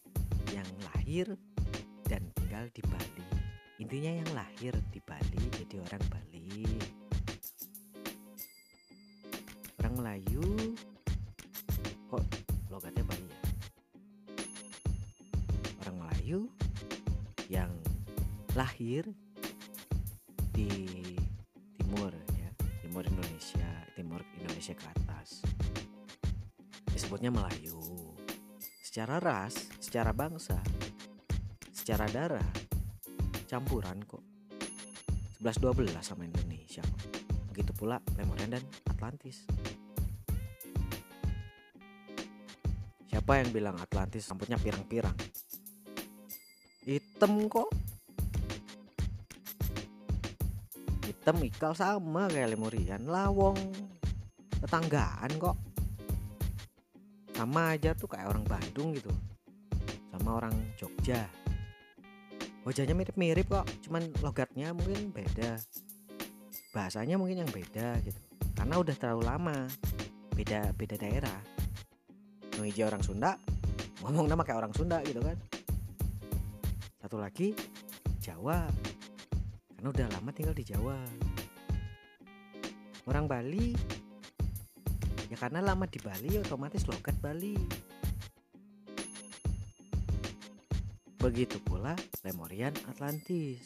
yang 0.55 0.69
lahir 0.87 1.27
dan 2.07 2.23
tinggal 2.31 2.63
di 2.71 2.79
Bali. 2.87 3.27
Intinya 3.83 4.23
yang 4.23 4.29
lahir 4.31 4.71
di 4.87 5.03
Bali 5.03 5.43
jadi 5.51 5.83
orang 5.83 6.03
Bali. 6.07 6.63
Orang 9.83 9.99
Melayu 9.99 10.47
kok 12.07 12.23
logatnya 12.71 13.03
Bali 13.03 13.27
ya? 13.27 13.43
Orang 15.83 15.95
Melayu 15.99 16.39
yang 17.51 17.75
lahir 18.55 19.03
di 20.55 20.71
timur 21.83 22.15
ya, 22.39 22.49
timur 22.79 23.03
Indonesia, 23.03 23.67
timur 23.91 24.23
Indonesia 24.39 24.71
ke 24.71 24.87
atas. 24.87 25.43
Disebutnya 26.95 27.27
Melayu 27.27 27.74
secara 28.95 29.19
ras, 29.19 29.67
secara 29.83 30.15
bangsa, 30.15 30.55
secara 31.67 32.07
darah, 32.07 32.47
campuran 33.43 33.99
kok. 34.07 34.23
11-12 35.43 35.99
sama 35.99 36.23
Indonesia. 36.23 36.79
Begitu 37.51 37.75
pula 37.75 37.99
Lemurian 38.15 38.55
dan 38.55 38.63
Atlantis. 38.87 39.43
Siapa 43.11 43.35
yang 43.35 43.51
bilang 43.51 43.75
Atlantis 43.83 44.31
rambutnya 44.31 44.55
pirang-pirang? 44.63 45.19
Hitam 46.87 47.51
kok. 47.51 47.67
Hitam 51.03 51.43
ikal 51.43 51.75
sama 51.75 52.31
kayak 52.31 52.55
Lemurian. 52.55 53.03
Lawong 53.11 53.59
tetanggaan 54.63 55.35
kok 55.35 55.64
sama 57.45 57.77
aja 57.77 57.93
tuh 57.93 58.09
kayak 58.09 58.33
orang 58.33 58.41
Bandung 58.41 58.97
gitu. 58.97 59.13
Sama 60.09 60.41
orang 60.41 60.57
Jogja. 60.81 61.29
Wajahnya 62.65 62.97
mirip-mirip 62.97 63.45
kok 63.45 63.69
cuman 63.85 64.09
logatnya 64.25 64.73
mungkin 64.73 65.13
beda. 65.13 65.61
Bahasanya 66.73 67.21
mungkin 67.21 67.45
yang 67.45 67.51
beda 67.53 68.01
gitu. 68.01 68.17
Karena 68.57 68.81
udah 68.81 68.97
terlalu 68.97 69.29
lama. 69.29 69.69
Beda 70.33 70.73
beda 70.73 70.97
daerah. 70.97 71.37
Nuhija 72.57 72.89
orang 72.89 73.05
Sunda 73.05 73.37
ngomong 74.01 74.25
nama 74.25 74.41
kayak 74.41 74.65
orang 74.65 74.73
Sunda 74.73 75.05
gitu 75.05 75.21
kan. 75.21 75.37
Satu 76.97 77.21
lagi 77.21 77.53
Jawa. 78.25 78.65
Karena 79.77 79.87
udah 79.93 80.07
lama 80.17 80.33
tinggal 80.33 80.57
di 80.57 80.65
Jawa. 80.65 80.97
Orang 83.05 83.29
Bali 83.29 83.77
Ya 85.35 85.51
karena 85.51 85.59
lama 85.59 85.83
di 85.83 85.99
Bali 85.99 86.39
otomatis 86.39 86.87
logat 86.87 87.11
Bali. 87.19 87.59
Begitu 91.19 91.59
pula 91.59 91.91
Lemurian 92.23 92.71
Atlantis. 92.87 93.59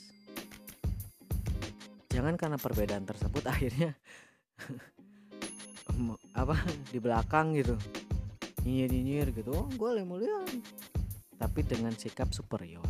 Jangan 2.09 2.41
karena 2.41 2.57
perbedaan 2.57 3.05
tersebut 3.05 3.45
akhirnya 3.53 3.93
apa 6.41 6.57
di 6.89 6.97
belakang 6.97 7.53
gitu. 7.53 7.77
Nyinyir 8.65 8.89
nyinyir 8.89 9.27
gitu. 9.37 9.53
Oh 9.53 9.69
gue 9.69 9.89
Lemurian 9.93 10.49
tapi 11.37 11.61
dengan 11.61 11.93
sikap 11.93 12.33
superior. 12.33 12.89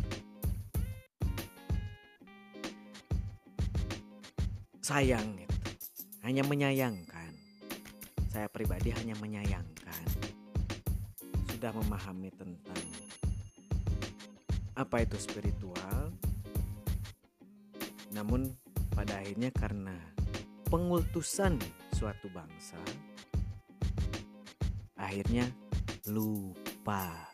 Sayang 4.80 5.36
gitu. 5.36 5.56
Hanya 6.24 6.48
menyayangkan 6.48 7.09
saya 8.30 8.46
pribadi 8.46 8.94
hanya 8.94 9.18
menyayangkan 9.18 10.06
sudah 11.50 11.74
memahami 11.74 12.30
tentang 12.30 12.80
apa 14.78 15.02
itu 15.02 15.18
spiritual. 15.18 16.14
Namun 18.14 18.48
pada 18.94 19.20
akhirnya 19.20 19.52
karena 19.52 19.92
pengultusan 20.70 21.58
suatu 21.92 22.30
bangsa 22.30 22.78
akhirnya 24.94 25.50
lupa. 26.08 27.28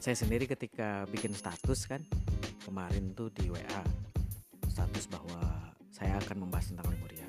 Saya 0.00 0.16
sendiri 0.16 0.48
ketika 0.48 1.04
bikin 1.12 1.36
status 1.36 1.84
kan 1.84 2.00
kemarin 2.64 3.12
tuh 3.12 3.28
di 3.36 3.52
WA 3.52 3.84
status 4.72 5.06
bahwa 5.12 5.68
saya 5.98 6.14
akan 6.22 6.46
membahas 6.46 6.70
tentang 6.70 6.86
Lemuria. 6.94 7.26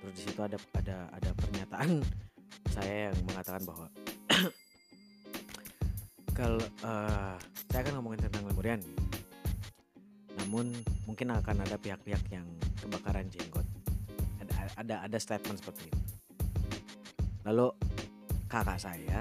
Terus 0.00 0.12
di 0.16 0.22
situ 0.24 0.40
ada 0.40 0.56
ada 0.72 0.96
ada 1.12 1.30
pernyataan 1.36 2.00
saya 2.74 3.12
yang 3.12 3.16
mengatakan 3.28 3.62
bahwa 3.68 3.86
kalau 6.38 6.64
uh, 6.82 7.36
saya 7.68 7.80
akan 7.84 8.00
ngomongin 8.00 8.24
tentang 8.24 8.48
Lemurian. 8.48 8.80
Namun 10.42 10.72
mungkin 11.04 11.28
akan 11.28 11.60
ada 11.62 11.76
pihak-pihak 11.76 12.24
yang 12.32 12.48
kebakaran 12.80 13.28
jenggot. 13.28 13.68
Ada 14.40 14.52
ada 14.80 14.94
ada 15.04 15.18
statement 15.20 15.60
seperti 15.60 15.92
itu. 15.92 16.00
Lalu 17.44 17.68
kakak 18.52 18.80
saya 18.80 19.20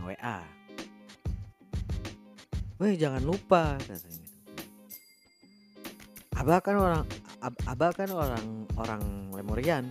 nge 0.00 0.16
WA 0.16 0.38
Weh 2.80 2.96
jangan 2.96 3.20
lupa 3.20 3.76
katanya 3.84 4.28
Abah 6.40 6.64
kan 6.64 6.80
orang 6.80 7.04
ab, 7.40 7.54
Abah 7.66 7.92
kan 7.96 8.10
orang 8.12 8.68
orang 8.76 9.02
Lemurian. 9.32 9.84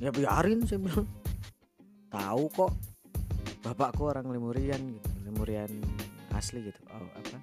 Ya 0.00 0.12
biarin 0.12 0.64
saya 0.68 0.80
bilang. 0.80 1.08
Tahu 2.14 2.44
kok 2.54 2.72
bapakku 3.66 4.06
orang 4.06 4.30
Lemurian 4.30 4.78
gitu 4.78 5.10
Lemurian 5.26 5.72
asli 6.30 6.62
gitu. 6.62 6.78
Oh 6.94 7.08
apa? 7.10 7.38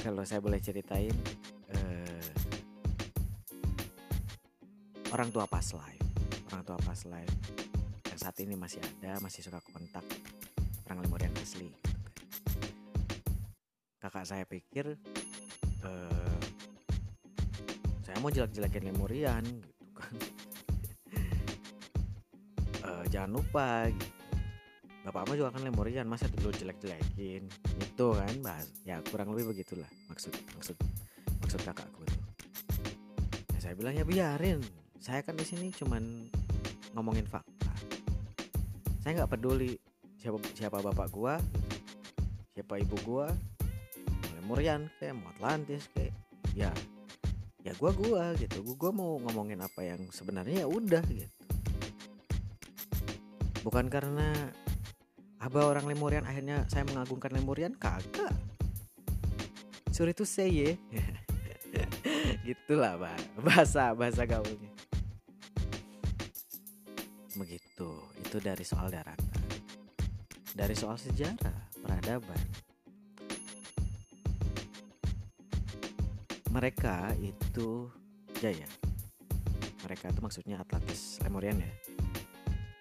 Kalau 0.00 0.24
saya 0.24 0.40
boleh 0.40 0.56
ceritain 0.64 1.12
uh, 1.76 2.24
orang 5.12 5.28
tua 5.28 5.44
pas 5.44 5.66
live 5.76 6.00
orang 6.48 6.64
tua 6.64 6.78
pas 6.80 7.00
live. 7.04 7.34
Yang 8.08 8.18
saat 8.24 8.36
ini 8.40 8.56
masih 8.56 8.80
ada 8.80 9.20
masih 9.20 9.44
suka 9.44 9.60
kontak 9.60 10.08
orang 10.88 11.04
Lemurian 11.04 11.34
asli. 11.36 11.89
Kakak 14.10 14.26
saya 14.26 14.42
pikir 14.42 14.98
uh, 15.86 16.40
saya 18.02 18.18
mau 18.18 18.34
jelek-jelekin 18.34 18.90
Lemurian 18.90 19.46
gitu 19.46 19.86
kan. 19.94 20.14
Uh, 22.82 23.04
jangan 23.14 23.38
lupa 23.38 23.86
gitu. 23.86 24.18
Bapak 25.06 25.30
Ama 25.30 25.32
juga 25.38 25.54
kan 25.54 25.62
lemurian 25.64 26.04
masa 26.10 26.26
dulu 26.26 26.50
jelek-jelekin? 26.52 27.46
Itu 27.78 28.18
kan 28.18 28.34
bahas 28.42 28.66
ya 28.82 28.98
kurang 29.14 29.30
lebih 29.30 29.54
begitulah 29.54 29.88
maksud 30.10 30.34
maksud 30.58 30.76
maksud 31.40 31.60
kakakku 31.64 32.04
tuh 32.04 32.20
ya, 33.54 33.58
saya 33.62 33.74
bilang 33.78 33.94
ya 33.94 34.02
biarin. 34.02 34.58
Saya 34.98 35.22
kan 35.22 35.38
di 35.38 35.46
sini 35.46 35.70
cuman 35.70 36.28
ngomongin 36.98 37.24
fakta. 37.30 37.72
Saya 39.00 39.22
nggak 39.22 39.38
peduli 39.38 39.78
siapa 40.20 40.36
siapa 40.52 40.82
bapak 40.84 41.08
gua 41.14 41.40
siapa 42.52 42.76
ibu 42.76 42.98
gua 43.06 43.32
lemurian 44.50 44.90
kayak 44.98 45.14
mau 45.14 45.30
Atlantis 45.30 45.86
kayak 45.94 46.10
ya 46.58 46.74
ya 47.62 47.70
gua 47.78 47.94
gua 47.94 48.34
gitu 48.34 48.66
gua, 48.66 48.74
gua 48.74 48.90
mau 48.90 49.10
ngomongin 49.22 49.62
apa 49.62 49.86
yang 49.86 50.10
sebenarnya 50.10 50.66
ya 50.66 50.68
udah 50.68 51.06
gitu 51.06 51.30
bukan 53.62 53.86
karena 53.86 54.50
Abah 55.38 55.70
orang 55.70 55.86
Lemurian 55.86 56.26
akhirnya 56.26 56.68
saya 56.68 56.84
mengagungkan 56.84 57.32
Lemurian 57.32 57.72
kagak. 57.72 58.28
Sorry 59.88 60.12
to 60.12 60.28
say 60.28 60.52
ya. 60.52 60.76
Gitulah 62.44 63.00
bah 63.00 63.16
bahasa 63.40 63.96
bahasa 63.96 64.28
gaulnya. 64.28 64.68
Begitu. 67.40 67.88
Itu 68.20 68.36
dari 68.36 68.68
soal 68.68 68.92
daratan. 68.92 69.40
Dari 70.52 70.76
soal 70.76 71.00
sejarah, 71.00 71.72
peradaban. 71.80 72.69
Mereka 76.50 77.14
itu 77.22 77.86
jaya. 78.42 78.66
Mereka 79.86 80.10
itu 80.10 80.18
maksudnya 80.18 80.58
Atlantis 80.58 81.22
Lemurian 81.22 81.62
ya. 81.62 81.70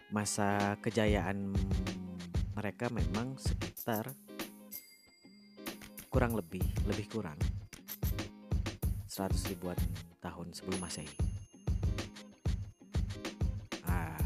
Masa 0.10 0.74
kejayaan 0.82 1.54
mereka 2.58 2.90
memang 2.90 3.38
sekitar 3.38 4.10
kurang 6.10 6.34
lebih 6.34 6.66
lebih 6.90 7.06
kurang 7.14 7.38
100 9.06 9.54
ribuan 9.54 9.78
tahun 10.18 10.50
sebelum 10.50 10.82
masehi. 10.82 11.14
Ah, 13.86 14.18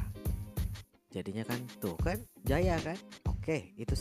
jadinya 1.12 1.44
kan 1.44 1.60
tuh 1.84 2.00
kan 2.00 2.16
jaya 2.48 2.80
kan? 2.80 2.96
Oke, 3.28 3.76
itu 3.76 3.92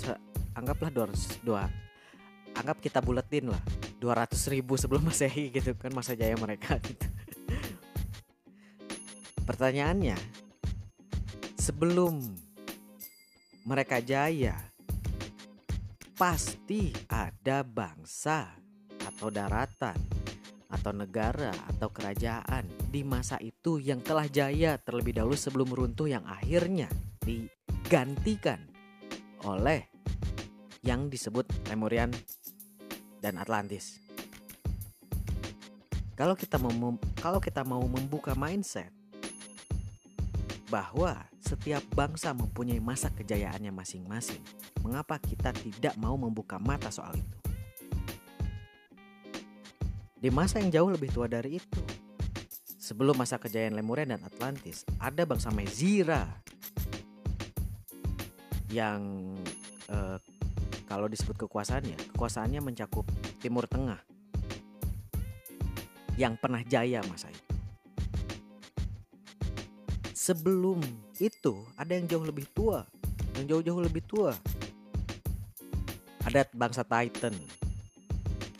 anggaplah 0.55 0.94
dua, 0.94 1.11
dua 1.42 1.66
anggap 2.55 2.78
kita 2.78 3.02
buletin 3.02 3.50
lah 3.50 3.82
200 4.02 4.34
ribu 4.50 4.74
sebelum 4.74 5.06
masehi 5.06 5.54
gitu 5.54 5.78
kan 5.78 5.94
masa 5.94 6.18
jaya 6.18 6.34
mereka 6.34 6.82
gitu. 6.82 7.06
Pertanyaannya, 9.46 10.18
sebelum 11.54 12.18
mereka 13.62 14.02
jaya, 14.02 14.58
pasti 16.18 16.90
ada 17.06 17.62
bangsa 17.62 18.50
atau 19.06 19.30
daratan 19.30 19.98
atau 20.72 20.90
negara 20.90 21.52
atau 21.70 21.90
kerajaan 21.90 22.64
di 22.90 23.06
masa 23.06 23.38
itu 23.38 23.78
yang 23.78 24.02
telah 24.02 24.26
jaya 24.26 24.78
terlebih 24.82 25.14
dahulu 25.14 25.36
sebelum 25.38 25.68
runtuh 25.70 26.10
yang 26.10 26.24
akhirnya 26.26 26.90
digantikan 27.22 28.66
oleh 29.46 29.90
yang 30.82 31.06
disebut 31.06 31.46
Lemurian 31.70 32.10
dan 33.22 33.38
Atlantis. 33.38 34.02
Kalau 36.18 36.35
kita 36.35 36.58
mau 36.58 36.98
kalau 37.22 37.38
kita 37.38 37.62
mau 37.62 37.80
membuka 37.87 38.35
mindset 38.35 38.90
bahwa 40.66 41.20
setiap 41.38 41.85
bangsa 41.92 42.32
mempunyai 42.32 42.80
masa 42.80 43.12
kejayaannya 43.12 43.70
masing-masing. 43.70 44.40
Mengapa 44.80 45.20
kita 45.20 45.52
tidak 45.52 45.94
mau 46.00 46.16
membuka 46.16 46.56
mata 46.56 46.88
soal 46.88 47.12
itu? 47.12 47.37
Di 50.22 50.30
masa 50.32 50.64
yang 50.64 50.70
jauh 50.70 50.90
lebih 50.94 51.11
tua 51.12 51.26
dari 51.28 51.59
itu, 51.59 51.82
sebelum 52.80 53.18
masa 53.18 53.36
kejayaan 53.42 53.74
Lemuria 53.74 54.07
dan 54.07 54.22
Atlantis, 54.22 54.86
ada 55.03 55.26
bangsa 55.26 55.51
Mezira 55.51 56.24
yang 58.72 59.03
eh, 59.90 60.16
kalau 60.93 61.09
disebut 61.09 61.49
kekuasaannya, 61.49 61.97
kekuasaannya 62.12 62.61
mencakup 62.61 63.09
Timur 63.40 63.64
Tengah 63.64 64.05
yang 66.20 66.36
pernah 66.36 66.61
jaya 66.61 67.01
masa 67.09 67.32
itu 67.32 67.53
sebelum 70.22 70.78
itu 71.18 71.66
ada 71.74 71.99
yang 71.99 72.07
jauh 72.07 72.22
lebih 72.22 72.47
tua, 72.55 72.86
yang 73.34 73.51
jauh-jauh 73.51 73.82
lebih 73.82 74.07
tua. 74.07 74.30
Ada 76.22 76.47
bangsa 76.55 76.86
Titan, 76.86 77.34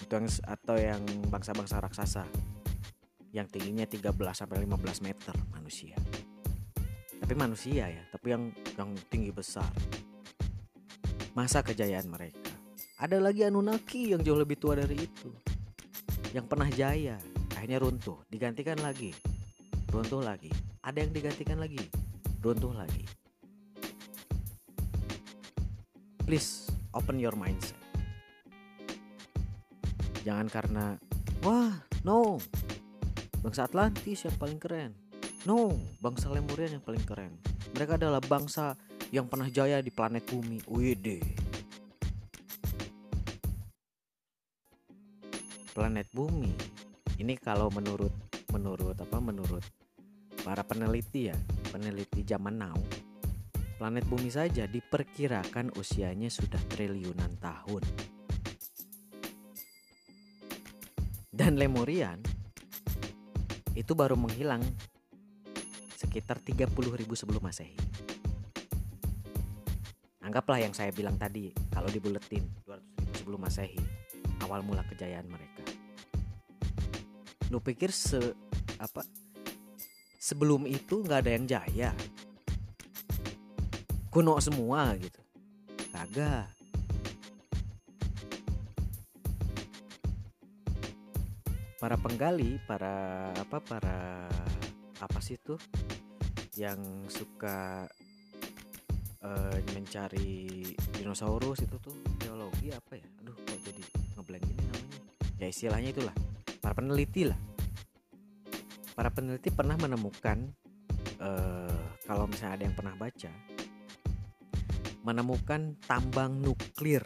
itu 0.03 0.11
yang 0.11 0.27
atau 0.43 0.75
yang 0.75 1.03
bangsa-bangsa 1.31 1.79
raksasa 1.79 2.27
yang 3.31 3.47
tingginya 3.47 3.87
13 3.87 4.11
sampai 4.35 4.59
15 4.67 5.07
meter 5.07 5.35
manusia. 5.55 5.95
Tapi 7.23 7.35
manusia 7.39 7.87
ya, 7.87 8.03
tapi 8.11 8.35
yang 8.35 8.51
yang 8.75 8.91
tinggi 9.07 9.31
besar. 9.31 9.71
Masa 11.33 11.65
kejayaan 11.65 12.09
mereka. 12.09 12.53
Ada 13.01 13.19
lagi 13.19 13.43
Anunnaki 13.43 14.13
yang 14.13 14.23
jauh 14.23 14.39
lebih 14.39 14.61
tua 14.61 14.79
dari 14.79 14.95
itu. 14.95 15.31
Yang 16.37 16.47
pernah 16.49 16.69
jaya, 16.71 17.17
akhirnya 17.57 17.83
runtuh, 17.83 18.21
digantikan 18.29 18.79
lagi. 18.81 19.13
Runtuh 19.93 20.25
lagi, 20.25 20.49
ada 20.83 20.99
yang 20.99 21.15
digantikan 21.15 21.63
lagi 21.63 21.87
runtuh 22.43 22.75
lagi 22.75 23.07
please 26.27 26.67
open 26.91 27.23
your 27.23 27.35
mindset 27.39 27.79
jangan 30.27 30.51
karena 30.51 30.85
wah 31.47 31.71
no 32.03 32.43
bangsa 33.47 33.71
Atlantis 33.71 34.27
yang 34.27 34.35
paling 34.43 34.59
keren 34.59 34.91
no 35.47 35.79
bangsa 36.03 36.35
Lemurian 36.35 36.79
yang 36.79 36.85
paling 36.85 37.03
keren 37.07 37.39
mereka 37.79 37.95
adalah 37.95 38.19
bangsa 38.19 38.75
yang 39.13 39.29
pernah 39.29 39.53
jaya 39.53 39.85
di 39.85 39.93
planet 39.93 40.25
bumi 40.25 40.65
wede 40.67 41.21
planet 45.77 46.09
bumi 46.11 46.53
ini 47.23 47.39
kalau 47.39 47.71
menurut 47.71 48.11
menurut 48.51 48.97
apa 48.99 49.19
menurut 49.23 49.65
para 50.43 50.67
peneliti 50.67 51.31
ya, 51.31 51.39
peneliti 51.71 52.27
zaman 52.27 52.59
now, 52.59 52.75
planet 53.79 54.03
bumi 54.11 54.29
saja 54.29 54.67
diperkirakan 54.67 55.71
usianya 55.79 56.27
sudah 56.27 56.59
triliunan 56.67 57.39
tahun. 57.39 57.83
Dan 61.33 61.57
Lemurian 61.57 62.21
itu 63.73 63.97
baru 63.97 64.19
menghilang 64.19 64.61
sekitar 65.97 66.43
30.000 66.45 66.69
sebelum 67.17 67.41
Masehi. 67.41 67.92
Anggaplah 70.23 70.63
yang 70.63 70.71
saya 70.71 70.95
bilang 70.95 71.19
tadi, 71.19 71.51
kalau 71.75 71.91
dibuletin 71.91 72.47
200.000 72.63 73.19
sebelum 73.19 73.43
Masehi, 73.43 73.83
awal 74.47 74.63
mula 74.63 74.87
kejayaan 74.87 75.27
mereka. 75.27 75.67
Lu 77.51 77.59
pikir 77.59 77.91
se 77.91 78.33
apa 78.79 79.03
sebelum 80.23 80.71
itu 80.71 81.03
nggak 81.03 81.27
ada 81.27 81.31
yang 81.35 81.45
jaya? 81.51 81.91
Kuno 84.15 84.39
semua 84.39 84.95
gitu. 84.95 85.19
Kagak. 85.91 86.47
Para 91.83 91.99
penggali, 91.99 92.63
para 92.63 93.35
apa 93.35 93.59
para 93.59 94.31
apa 95.03 95.19
sih 95.19 95.35
tuh 95.35 95.59
yang 96.55 96.79
suka 97.11 97.91
uh, 99.23 99.57
mencari 99.75 100.63
dinosaurus 100.95 101.65
itu 101.65 101.77
tuh 101.79 101.95
geologi 102.21 102.71
apa 102.71 102.99
ya? 102.99 103.07
Aduh 103.25 103.35
kok 103.35 103.59
jadi 103.63 103.83
ngeblank 104.19 104.45
ini 104.47 104.63
namanya. 104.69 105.01
Ya 105.39 105.47
istilahnya 105.51 105.91
itulah 105.91 106.15
para 106.61 106.75
peneliti 106.77 107.27
lah. 107.27 107.39
Para 108.93 109.09
peneliti 109.09 109.49
pernah 109.49 109.75
menemukan 109.81 110.53
uh, 111.23 111.83
kalau 112.05 112.29
misalnya 112.29 112.61
ada 112.61 112.65
yang 112.69 112.77
pernah 112.77 112.95
baca 112.99 113.33
menemukan 115.03 115.75
tambang 115.83 116.39
nuklir 116.39 117.03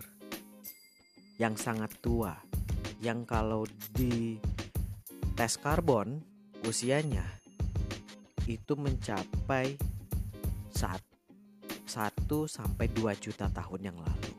yang 1.41 1.57
sangat 1.57 1.97
tua 2.05 2.37
yang 3.01 3.25
kalau 3.25 3.64
di 3.93 4.37
tes 5.37 5.57
karbon 5.57 6.21
usianya 6.64 7.25
itu 8.49 8.77
mencapai 8.77 9.77
1 11.97 12.28
sampai 12.44 12.92
2 12.92 13.09
juta 13.16 13.49
tahun 13.49 13.88
yang 13.88 13.97
lalu. 13.97 14.32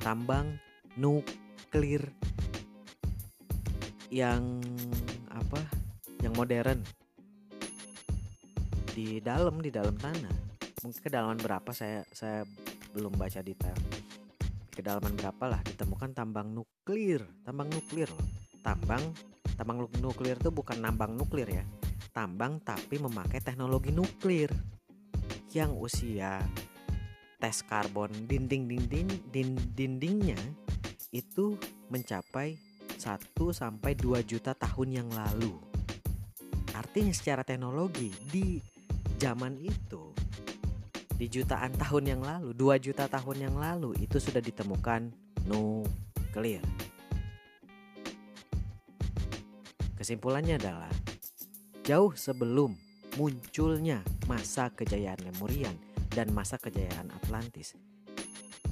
Tambang 0.00 0.56
nuklir 0.96 2.08
yang 4.08 4.64
apa? 5.28 5.60
Yang 6.24 6.32
modern 6.32 6.80
di 8.96 9.20
dalam 9.20 9.60
di 9.60 9.68
dalam 9.68 9.92
tanah. 9.92 10.32
Mungkin 10.80 11.00
kedalaman 11.04 11.36
berapa 11.36 11.68
saya 11.76 12.00
saya 12.16 12.48
belum 12.96 13.12
baca 13.20 13.44
detail. 13.44 13.76
Kedalaman 14.72 15.20
berapa 15.20 15.44
lah 15.52 15.60
ditemukan 15.68 16.16
tambang 16.16 16.48
nuklir, 16.56 17.28
tambang 17.44 17.68
nuklir 17.68 18.08
loh. 18.08 18.28
Tambang 18.64 19.04
tambang 19.60 19.84
nuklir 20.00 20.40
itu 20.40 20.48
bukan 20.48 20.80
nambang 20.80 21.12
nuklir 21.12 21.60
ya. 21.60 21.64
Tambang 22.16 22.64
tapi 22.64 22.96
memakai 22.96 23.44
teknologi 23.44 23.92
nuklir 23.92 24.77
yang 25.56 25.72
usia 25.76 26.44
tes 27.38 27.62
karbon 27.64 28.10
dinding-dinding 28.26 29.08
dindingnya 29.72 30.38
itu 31.14 31.56
mencapai 31.88 32.58
1 32.98 33.22
sampai 33.54 33.94
2 33.94 34.20
juta 34.26 34.52
tahun 34.52 34.88
yang 35.04 35.08
lalu. 35.08 35.54
Artinya 36.74 37.14
secara 37.14 37.46
teknologi 37.46 38.10
di 38.28 38.58
zaman 39.16 39.54
itu 39.62 40.10
di 41.18 41.26
jutaan 41.26 41.74
tahun 41.74 42.04
yang 42.18 42.22
lalu, 42.22 42.54
2 42.54 42.78
juta 42.78 43.06
tahun 43.06 43.50
yang 43.50 43.56
lalu 43.58 43.94
itu 44.02 44.18
sudah 44.18 44.42
ditemukan 44.42 45.10
nuklir. 45.46 46.62
Kesimpulannya 49.98 50.62
adalah 50.62 50.90
jauh 51.82 52.14
sebelum 52.14 52.87
munculnya 53.18 53.98
masa 54.30 54.70
kejayaan 54.70 55.18
Lemurian 55.26 55.74
dan 56.14 56.30
masa 56.30 56.54
kejayaan 56.54 57.10
Atlantis. 57.10 57.74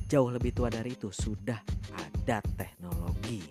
Jauh 0.07 0.31
lebih 0.31 0.55
tua 0.55 0.71
dari 0.71 0.95
itu 0.95 1.11
sudah 1.11 1.59
ada 1.91 2.39
teknologi. 2.55 3.43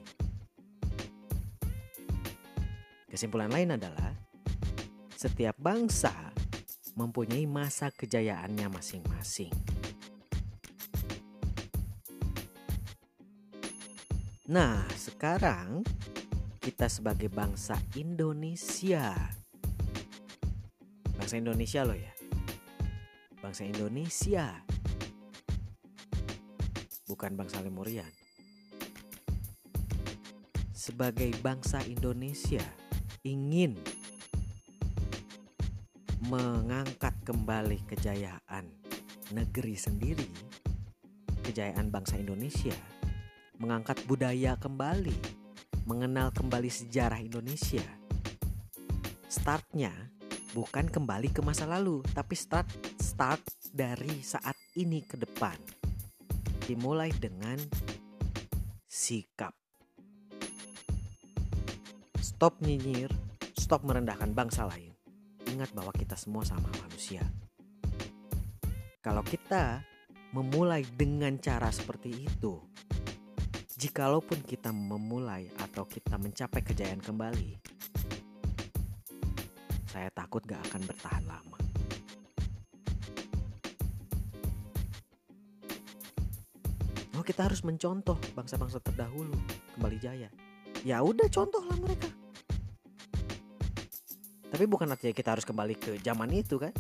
Kesimpulan 3.12 3.52
lain 3.52 3.76
adalah 3.76 4.16
setiap 5.12 5.60
bangsa 5.60 6.16
mempunyai 6.96 7.44
masa 7.44 7.92
kejayaannya 7.92 8.72
masing-masing. 8.72 9.52
Nah, 14.48 14.88
sekarang 14.96 15.84
kita 16.64 16.88
sebagai 16.88 17.28
bangsa 17.28 17.76
Indonesia 18.00 19.12
Bangsa 21.26 21.42
Indonesia 21.42 21.82
loh 21.82 21.98
ya. 21.98 22.14
Bangsa 23.42 23.66
Indonesia. 23.66 24.46
Bukan 27.10 27.34
bangsa 27.34 27.66
Lemurian. 27.66 28.14
Sebagai 30.70 31.34
bangsa 31.42 31.82
Indonesia 31.90 32.62
ingin 33.26 33.74
mengangkat 36.30 37.18
kembali 37.26 37.82
kejayaan 37.90 38.70
negeri 39.34 39.74
sendiri, 39.74 40.30
kejayaan 41.42 41.90
bangsa 41.90 42.22
Indonesia, 42.22 42.78
mengangkat 43.58 43.98
budaya 44.06 44.62
kembali, 44.62 45.18
mengenal 45.90 46.30
kembali 46.30 46.70
sejarah 46.70 47.18
Indonesia. 47.18 47.82
Startnya 49.26 50.14
bukan 50.56 50.88
kembali 50.88 51.36
ke 51.36 51.44
masa 51.44 51.68
lalu, 51.68 52.00
tapi 52.16 52.32
start 52.32 52.72
start 52.96 53.44
dari 53.76 54.24
saat 54.24 54.56
ini 54.80 55.04
ke 55.04 55.20
depan. 55.20 55.60
Dimulai 56.64 57.12
dengan 57.12 57.60
sikap. 58.88 59.52
Stop 62.24 62.64
nyinyir, 62.64 63.12
stop 63.60 63.84
merendahkan 63.84 64.32
bangsa 64.32 64.64
lain. 64.64 64.96
Ingat 65.52 65.76
bahwa 65.76 65.92
kita 65.92 66.16
semua 66.16 66.48
sama 66.48 66.72
manusia. 66.88 67.22
Kalau 69.04 69.22
kita 69.28 69.84
memulai 70.32 70.88
dengan 70.96 71.36
cara 71.38 71.68
seperti 71.70 72.26
itu, 72.26 72.64
jikalaupun 73.76 74.42
kita 74.48 74.72
memulai 74.72 75.52
atau 75.60 75.84
kita 75.86 76.16
mencapai 76.16 76.64
kejayaan 76.66 77.04
kembali, 77.04 77.76
saya 79.96 80.12
takut 80.12 80.44
gak 80.44 80.60
akan 80.60 80.84
bertahan 80.92 81.24
lama. 81.24 81.56
Oh 87.16 87.24
kita 87.24 87.48
harus 87.48 87.64
mencontoh 87.64 88.20
bangsa-bangsa 88.36 88.84
terdahulu 88.84 89.32
kembali 89.80 89.96
jaya. 90.04 90.28
Ya 90.84 91.00
udah 91.00 91.32
contohlah 91.32 91.80
mereka. 91.80 92.12
Tapi 94.52 94.68
bukan 94.68 94.92
artinya 94.92 95.16
kita 95.16 95.32
harus 95.32 95.48
kembali 95.48 95.80
ke 95.80 95.96
zaman 96.04 96.28
itu 96.36 96.60
kan? 96.60 96.76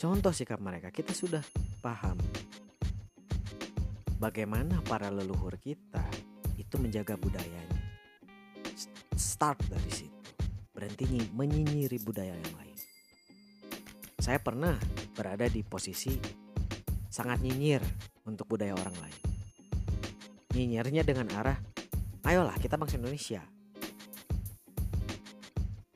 Contoh 0.00 0.32
sikap 0.32 0.64
mereka 0.64 0.88
kita 0.88 1.12
sudah 1.12 1.44
paham 1.84 2.16
bagaimana 4.16 4.80
para 4.80 5.12
leluhur 5.12 5.60
kita 5.60 6.00
itu 6.56 6.80
menjaga 6.80 7.20
budayanya 7.20 7.75
start 9.36 9.68
dari 9.68 9.92
situ. 9.92 10.16
Berhenti 10.72 11.28
menyinyiri 11.36 12.00
budaya 12.00 12.32
yang 12.32 12.54
lain. 12.56 12.76
Saya 14.16 14.40
pernah 14.40 14.80
berada 15.12 15.44
di 15.44 15.60
posisi 15.60 16.16
sangat 17.12 17.44
nyinyir 17.44 17.84
untuk 18.24 18.48
budaya 18.48 18.72
orang 18.72 18.96
lain. 18.96 19.20
Nyinyirnya 20.56 21.04
dengan 21.04 21.28
arah, 21.36 21.60
ayolah 22.24 22.56
kita 22.56 22.80
bangsa 22.80 22.96
Indonesia. 22.96 23.44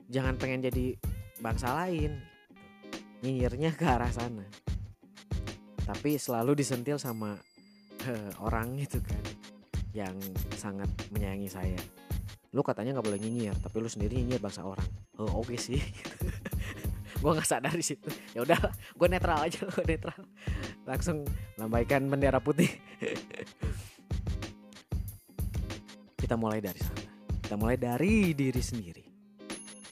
Jangan 0.05 0.37
pengen 0.37 0.69
jadi 0.69 0.93
bangsa 1.41 1.73
lain. 1.81 2.21
Nyinyirnya 3.25 3.73
ke 3.73 3.85
arah 3.89 4.13
sana. 4.13 4.45
Tapi 5.81 6.21
selalu 6.21 6.61
disentil 6.61 7.01
sama 7.01 7.41
uh, 8.05 8.31
orang 8.45 8.77
itu 8.77 9.01
kan 9.01 9.21
yang 9.97 10.13
sangat 10.53 10.87
menyayangi 11.09 11.49
saya 11.49 11.81
lu 12.51 12.59
katanya 12.67 12.99
nggak 12.99 13.07
boleh 13.07 13.19
nyinyir 13.19 13.55
tapi 13.63 13.79
lu 13.79 13.87
sendiri 13.87 14.19
nyinyir 14.19 14.43
bangsa 14.43 14.67
orang. 14.67 14.87
Oh 15.15 15.39
oke 15.39 15.55
okay 15.55 15.59
sih. 15.59 15.79
Gue 17.21 17.37
nggak 17.37 17.47
sadar 17.47 17.71
di 17.71 17.85
situ. 17.85 18.09
Ya 18.33 18.41
udah 18.41 18.57
gue 18.71 19.07
netral 19.07 19.45
aja 19.45 19.61
gue 19.77 19.85
netral. 19.85 20.25
Langsung 20.89 21.21
lambaikan 21.53 22.09
bendera 22.09 22.41
putih. 22.41 22.67
Kita 26.21 26.33
mulai 26.33 26.57
dari 26.57 26.81
sana. 26.81 27.05
Kita 27.45 27.55
mulai 27.61 27.77
dari 27.77 28.33
diri 28.33 28.61
sendiri. 28.63 29.03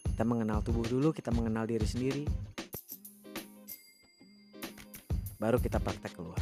Kita 0.10 0.26
mengenal 0.26 0.64
tubuh 0.64 0.84
dulu, 0.84 1.16
kita 1.16 1.32
mengenal 1.32 1.68
diri 1.68 1.88
sendiri. 1.88 2.24
Baru 5.40 5.60
kita 5.60 5.80
praktek 5.80 6.16
keluar. 6.16 6.40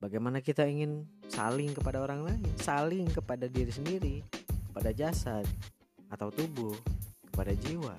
Bagaimana 0.00 0.44
kita 0.44 0.68
ingin 0.68 1.08
saling 1.34 1.74
kepada 1.74 1.98
orang 1.98 2.22
lain, 2.22 2.46
saling 2.62 3.10
kepada 3.10 3.50
diri 3.50 3.74
sendiri, 3.74 4.16
kepada 4.70 4.94
jasad 4.94 5.42
atau 6.08 6.30
tubuh, 6.30 6.74
kepada 7.34 7.52
jiwa. 7.58 7.94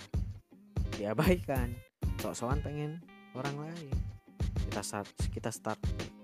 Diabaikan. 0.96 1.76
Sok-sokan 2.24 2.64
pengen 2.64 3.04
orang 3.36 3.70
lain. 3.70 3.92
Kita 4.72 4.80
start, 4.80 5.12
kita 5.36 5.52
start 5.52 5.78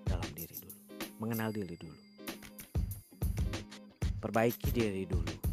dalam 0.07 0.31
diri 0.31 0.55
dulu. 0.55 0.79
Mengenal 1.19 1.51
diri 1.51 1.75
dulu. 1.75 1.99
Perbaiki 4.23 4.71
diri 4.71 5.03
dulu 5.03 5.51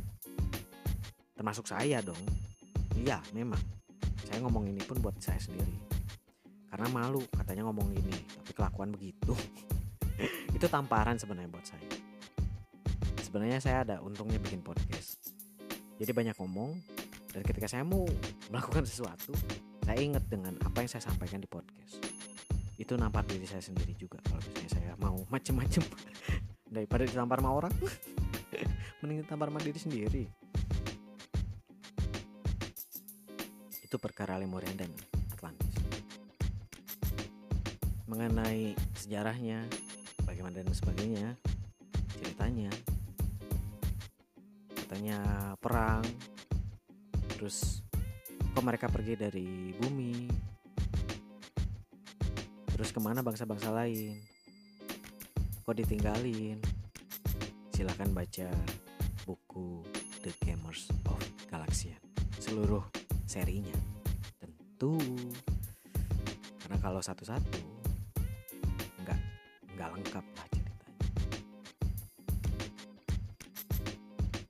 termasuk 1.39 1.71
saya 1.71 2.03
dong 2.03 2.19
iya 2.99 3.23
memang 3.31 3.63
saya 4.27 4.43
ngomong 4.43 4.67
ini 4.75 4.83
pun 4.83 4.99
buat 4.99 5.15
saya 5.23 5.39
sendiri 5.39 5.71
karena 6.67 6.91
malu 6.91 7.23
katanya 7.31 7.71
ngomong 7.71 7.95
ini 7.95 8.19
tapi 8.43 8.51
kelakuan 8.59 8.91
begitu 8.91 9.39
itu 10.59 10.67
tamparan 10.67 11.15
sebenarnya 11.15 11.55
buat 11.55 11.63
saya. 11.63 11.87
Sebenarnya 13.23 13.63
saya 13.63 13.87
ada 13.87 14.03
untungnya 14.03 14.43
bikin 14.43 14.59
podcast. 14.59 15.31
Jadi 16.03 16.11
banyak 16.11 16.35
ngomong 16.35 16.75
dan 17.31 17.47
ketika 17.47 17.71
saya 17.71 17.87
mau 17.87 18.03
melakukan 18.51 18.83
sesuatu 18.83 19.31
saya 19.87 20.03
ingat 20.03 20.27
dengan 20.27 20.59
apa 20.67 20.83
yang 20.83 20.91
saya 20.91 21.07
sampaikan 21.07 21.39
di 21.39 21.47
podcast. 21.47 22.03
Itu 22.75 22.99
nampar 22.99 23.23
diri 23.31 23.47
saya 23.47 23.63
sendiri 23.63 23.95
juga 23.95 24.19
kalau 24.27 24.43
misalnya 24.43 24.71
saya 24.75 24.93
mau 24.99 25.23
macem-macem. 25.35 25.87
Daripada 26.67 27.07
ditampar 27.07 27.39
sama 27.39 27.55
orang 27.55 27.75
mending 29.01 29.23
ditampar 29.23 29.55
sama 29.55 29.63
diri 29.63 29.79
sendiri. 29.79 30.25
Itu 33.87 33.97
perkara 34.03 34.35
Lemurian 34.43 34.75
dan 34.75 34.91
Atlantis. 35.31 35.71
Mengenai 38.11 38.75
sejarahnya, 38.99 39.65
bagaimana 40.39 40.63
dan 40.63 40.71
sebagainya, 40.71 41.29
ceritanya, 42.15 42.71
katanya 44.71 45.19
perang, 45.59 46.07
terus 47.35 47.83
kok 48.55 48.63
mereka 48.63 48.87
pergi 48.87 49.19
dari 49.19 49.75
bumi, 49.75 50.31
terus 52.71 52.95
ke 52.95 53.03
mana 53.03 53.19
bangsa-bangsa 53.19 53.75
lain, 53.75 54.15
kok 55.67 55.75
ditinggalin, 55.75 56.63
silahkan 57.75 58.07
baca 58.15 58.47
buku 59.27 59.83
The 60.23 60.31
Gamers 60.39 60.87
of 61.11 61.19
Galaxian 61.51 61.99
seluruh 62.39 62.87
serinya. 63.27 63.75
Tentu. 64.39 65.03
Karena 66.63 66.79
kalau 66.79 67.03
satu-satu 67.03 67.78
nggak 69.79 69.95
lengkap 69.95 70.27
lah 70.35 70.47
ceritanya. 70.51 70.99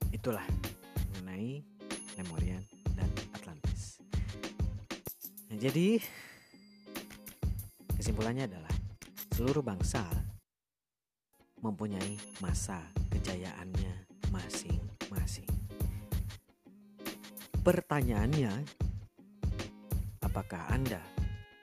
Itulah 0.09 0.47
mengenai 1.13 1.61
Lemurian 2.17 2.65
dan 2.97 3.05
Atlantis. 3.37 4.01
Nah, 5.53 5.57
jadi 5.61 6.01
kesimpulannya 7.93 8.49
adalah 8.49 8.73
seluruh 9.37 9.61
bangsa 9.61 10.01
mempunyai 11.61 12.17
masa 12.41 12.81
kejayaannya 13.13 14.09
masing-masing. 14.33 15.45
Pertanyaannya, 17.61 18.65
apakah 20.25 20.73
Anda, 20.73 21.05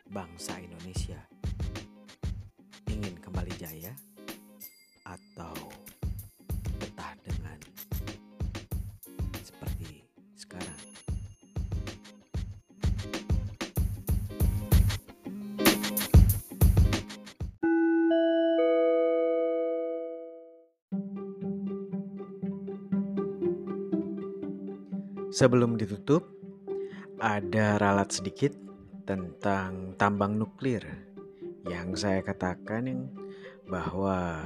bangsa 0.07 0.63
Indonesia, 0.63 1.19
jaya 3.57 3.93
atau 5.09 5.57
betah 6.77 7.17
dengan 7.25 7.59
seperti 9.41 10.05
sekarang? 10.37 10.83
Sebelum 25.33 25.77
ditutup, 25.77 26.29
ada 27.21 27.77
ralat 27.77 28.09
sedikit 28.13 28.53
tentang 29.09 29.97
tambang 30.01 30.37
nuklir 30.37 30.81
yang 31.69 31.93
saya 31.93 32.25
katakan 32.25 32.89
bahwa 33.67 34.43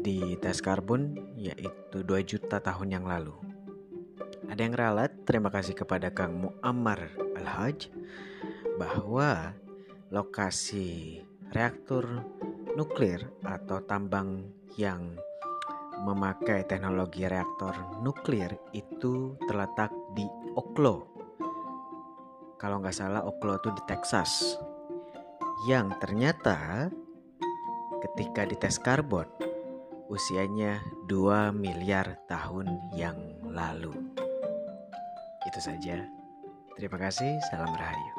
di 0.00 0.36
tes 0.40 0.64
karbon 0.64 1.16
yaitu 1.36 2.00
2 2.00 2.24
juta 2.24 2.60
tahun 2.60 3.00
yang 3.00 3.04
lalu. 3.04 3.36
Ada 4.46 4.60
yang 4.62 4.76
ralat, 4.78 5.12
terima 5.28 5.52
kasih 5.52 5.74
kepada 5.74 6.14
Kang 6.14 6.38
Muammar 6.38 7.12
Al-Haj 7.36 7.90
bahwa 8.78 9.52
lokasi 10.14 11.20
reaktor 11.50 12.22
nuklir 12.78 13.26
atau 13.42 13.82
tambang 13.82 14.48
yang 14.78 15.16
memakai 16.04 16.62
teknologi 16.68 17.24
reaktor 17.24 17.72
nuklir 18.04 18.52
itu 18.76 19.34
terletak 19.48 19.90
di 20.12 20.28
Oklo. 20.54 21.08
Kalau 22.60 22.80
nggak 22.80 22.96
salah 22.96 23.24
Oklo 23.24 23.56
itu 23.56 23.72
di 23.72 23.82
Texas. 23.88 24.60
Yang 25.64 25.96
ternyata 26.04 26.92
ketika 28.02 28.44
dites 28.44 28.76
karbon 28.80 29.28
usianya 30.06 30.80
2 31.10 31.50
miliar 31.56 32.18
tahun 32.30 32.78
yang 32.94 33.18
lalu. 33.46 33.94
Itu 35.46 35.58
saja. 35.62 36.06
Terima 36.76 36.98
kasih, 37.00 37.40
salam 37.50 37.72
rahayu. 37.72 38.12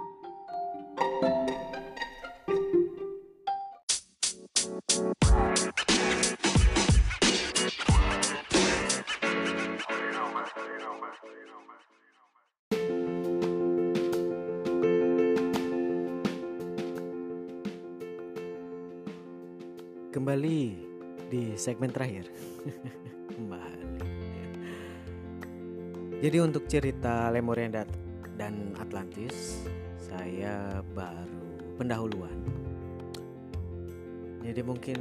Kembali 1.08 1.57
segmen 21.68 21.92
terakhir. 21.92 22.32
Kembali. 23.36 24.00
Jadi 26.24 26.38
untuk 26.40 26.64
cerita 26.72 27.28
Lemuria 27.28 27.84
dan 28.40 28.72
Atlantis, 28.80 29.68
saya 30.00 30.80
baru 30.96 31.76
pendahuluan. 31.76 32.40
Jadi 34.48 34.64
mungkin 34.64 34.96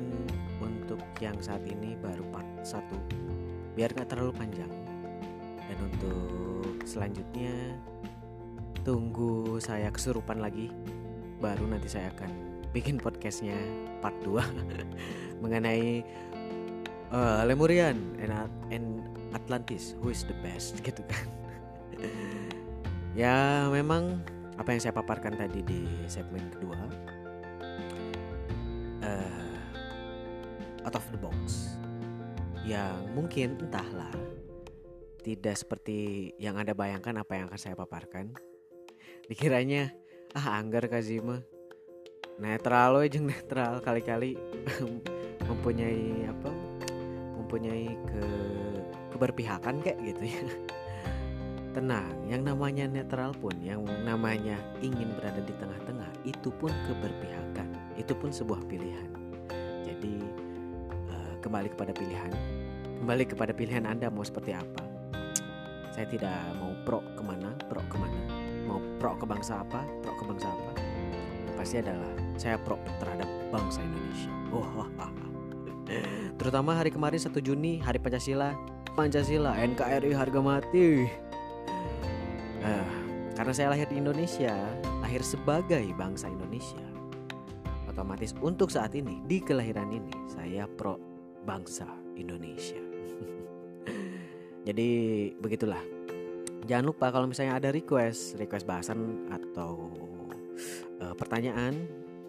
untuk 0.59 0.99
yang 1.23 1.39
saat 1.39 1.63
ini 1.71 1.95
baru 2.03 2.27
part 2.35 2.51
satu, 2.67 2.99
biar 3.79 3.95
nggak 3.95 4.11
terlalu 4.11 4.35
panjang. 4.35 4.73
Dan 5.71 5.79
untuk 5.87 6.83
selanjutnya 6.83 7.79
tunggu 8.83 9.63
saya 9.63 9.87
kesurupan 9.95 10.43
lagi, 10.43 10.75
baru 11.39 11.63
nanti 11.71 11.87
saya 11.87 12.11
akan 12.19 12.57
bikin 12.75 12.99
podcastnya 13.01 13.57
part 14.05 14.19
2 14.21 14.37
mengenai 15.43 16.05
uh, 17.17 17.41
Lemurian 17.49 17.97
and, 18.21 18.33
and 18.69 19.01
Atlantis 19.33 19.97
who 20.05 20.13
is 20.13 20.29
the 20.29 20.37
best 20.45 20.77
gitu 20.87 21.01
kan. 21.09 21.27
Ya 23.17 23.65
memang 23.73 24.21
apa 24.61 24.77
yang 24.77 24.81
saya 24.85 24.93
paparkan 24.93 25.41
tadi 25.41 25.65
di 25.65 25.89
segmen 26.05 26.53
kedua 26.53 26.77
uh, 29.01 29.57
out 30.85 30.93
of 30.93 31.07
the 31.09 31.17
box. 31.17 31.73
Yang 32.69 32.99
mungkin 33.17 33.57
entahlah 33.57 34.13
tidak 35.25 35.57
seperti 35.57 36.31
yang 36.37 36.61
anda 36.61 36.77
bayangkan 36.77 37.17
apa 37.25 37.41
yang 37.41 37.49
akan 37.49 37.57
saya 37.57 37.73
paparkan. 37.73 38.37
Dikiranya 39.33 39.97
ah 40.37 40.61
anggar 40.61 40.85
Kazima. 40.93 41.41
Netral 42.37 43.01
aja 43.01 43.17
netral 43.17 43.81
kali-kali 43.81 44.37
mempunyai 45.49 46.29
apa 46.29 46.66
mempunyai 47.57 47.89
ke 48.05 48.25
keberpihakan 49.17 49.81
kayak 49.81 49.97
gitu 50.05 50.29
ya. 50.29 50.45
Tenang 51.81 52.13
yang 52.29 52.45
namanya 52.45 52.85
netral 52.85 53.33
pun 53.33 53.57
yang 53.65 53.81
namanya 54.05 54.61
ingin 54.85 55.09
berada 55.17 55.41
di 55.41 55.57
tengah-tengah 55.57 56.09
itu 56.29 56.53
pun 56.53 56.69
keberpihakan. 56.85 57.97
Itu 57.97 58.13
pun 58.13 58.29
sebuah 58.29 58.61
pilihan. 58.69 59.09
Jadi 59.89 60.21
uh, 61.09 61.33
kembali 61.41 61.73
kepada 61.73 61.97
pilihan 61.97 62.29
kembali 63.01 63.25
kepada 63.25 63.53
pilihan 63.57 63.89
anda 63.89 64.13
mau 64.13 64.25
seperti 64.25 64.53
apa? 64.53 64.85
Saya 65.97 66.05
tidak 66.13 66.37
mau 66.61 66.77
pro 66.85 67.01
ke 67.17 67.25
mana, 67.25 67.57
pro 67.73 67.81
ke 67.89 67.97
mana, 67.97 68.21
mau 68.69 68.85
pro 69.01 69.17
ke 69.17 69.25
bangsa 69.25 69.65
apa, 69.65 69.81
pro 70.05 70.13
ke 70.13 70.29
bangsa 70.29 70.53
apa. 70.53 70.73
Pasti 71.57 71.81
adalah 71.81 72.13
saya 72.37 72.61
pro 72.61 72.77
terhadap 73.01 73.29
bangsa 73.49 73.81
Indonesia. 73.81 74.33
Oh, 74.53 74.61
terutama 76.37 76.75
hari 76.75 76.91
kemarin 76.91 77.19
1 77.19 77.31
Juni 77.43 77.79
Hari 77.79 77.99
Pancasila, 78.03 78.55
Pancasila 78.99 79.55
NKRI 79.55 80.11
harga 80.15 80.41
mati. 80.43 81.07
Uh, 82.63 82.91
karena 83.37 83.53
saya 83.53 83.69
lahir 83.71 83.87
di 83.87 84.01
Indonesia, 84.01 84.57
lahir 85.05 85.23
sebagai 85.23 85.85
bangsa 85.95 86.27
Indonesia. 86.27 86.83
Otomatis 87.87 88.35
untuk 88.43 88.73
saat 88.73 88.97
ini 88.97 89.23
di 89.29 89.39
kelahiran 89.39 89.93
ini 89.93 90.13
saya 90.27 90.67
pro 90.67 90.99
bangsa 91.47 91.87
Indonesia. 92.19 92.81
Jadi 94.67 94.89
begitulah. 95.39 95.81
Jangan 96.67 96.85
lupa 96.91 97.15
kalau 97.15 97.31
misalnya 97.31 97.63
ada 97.63 97.71
request, 97.71 98.35
request 98.43 98.67
bahasan 98.67 99.31
atau 99.31 99.95
uh, 100.99 101.15
pertanyaan 101.15 101.87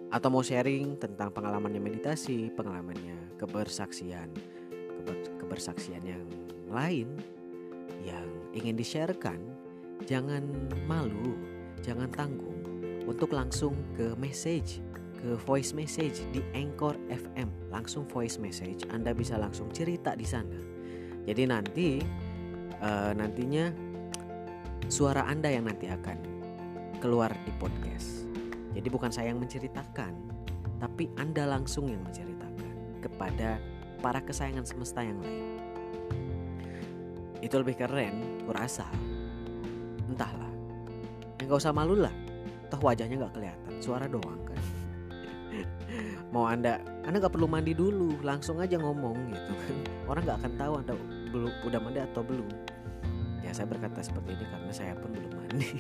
atau 0.08 0.32
mau 0.32 0.44
sharing 0.44 0.96
tentang 0.96 1.32
pengalamannya 1.36 1.84
meditasi, 1.84 2.48
pengalamannya 2.56 3.36
kebersaksian, 3.36 4.32
keber, 5.04 5.16
kebersaksian 5.44 6.04
yang 6.04 6.24
lain 6.72 7.12
yang 8.04 8.28
ingin 8.56 8.80
di-sharekan, 8.80 9.40
jangan 10.08 10.44
malu, 10.88 11.36
jangan 11.84 12.08
tanggung 12.16 12.56
untuk 13.08 13.36
langsung 13.36 13.76
ke 13.96 14.16
message, 14.16 14.80
ke 15.20 15.36
voice 15.44 15.76
message 15.76 16.24
di 16.32 16.40
Anchor 16.56 16.96
FM, 17.12 17.50
langsung 17.72 18.08
voice 18.08 18.40
message. 18.40 18.88
Anda 18.92 19.12
bisa 19.12 19.36
langsung 19.36 19.72
cerita 19.76 20.16
di 20.16 20.28
sana. 20.28 20.60
Jadi 21.28 21.44
nanti 21.44 22.00
uh, 22.80 23.12
nantinya 23.12 23.72
suara 24.88 25.28
Anda 25.28 25.52
yang 25.52 25.68
nanti 25.68 25.92
akan 25.92 26.18
keluar 27.04 27.32
di 27.44 27.52
podcast. 27.60 28.28
Jadi 28.78 28.88
bukan 28.94 29.10
saya 29.10 29.34
yang 29.34 29.42
menceritakan, 29.42 30.14
tapi 30.78 31.10
Anda 31.18 31.50
langsung 31.50 31.90
yang 31.90 32.06
menceritakan 32.06 33.02
kepada 33.02 33.58
para 34.06 34.22
kesayangan 34.22 34.70
semesta 34.70 35.02
yang 35.02 35.18
lain. 35.18 35.58
Itu 37.42 37.58
lebih 37.58 37.82
keren, 37.82 38.46
kurasa. 38.46 38.86
Entahlah. 40.06 40.54
Ya 41.42 41.50
gak 41.50 41.58
usah 41.58 41.74
malu 41.74 41.98
lah. 41.98 42.14
Toh 42.70 42.78
wajahnya 42.78 43.26
gak 43.26 43.34
kelihatan, 43.34 43.74
suara 43.82 44.06
doang 44.06 44.42
kan. 44.46 44.62
Mau 46.34 46.46
anda, 46.46 46.78
anda 47.02 47.18
gak 47.18 47.34
perlu 47.34 47.50
mandi 47.50 47.74
dulu, 47.74 48.22
langsung 48.22 48.62
aja 48.62 48.78
ngomong 48.78 49.18
gitu 49.34 49.54
kan. 49.58 49.76
Orang 50.06 50.22
gak 50.22 50.38
akan 50.46 50.54
tahu 50.54 50.74
anda 50.78 50.94
belum 51.34 51.52
udah 51.66 51.80
mandi 51.82 52.00
atau 52.06 52.22
belum 52.22 52.48
ya 53.48 53.52
saya 53.56 53.68
berkata 53.72 54.04
seperti 54.04 54.36
ini 54.36 54.46
karena 54.52 54.72
saya 54.76 54.94
pun 55.00 55.12
belum 55.16 55.32
mandi 55.32 55.72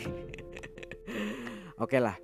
oke 1.83 1.97
lah 1.99 2.15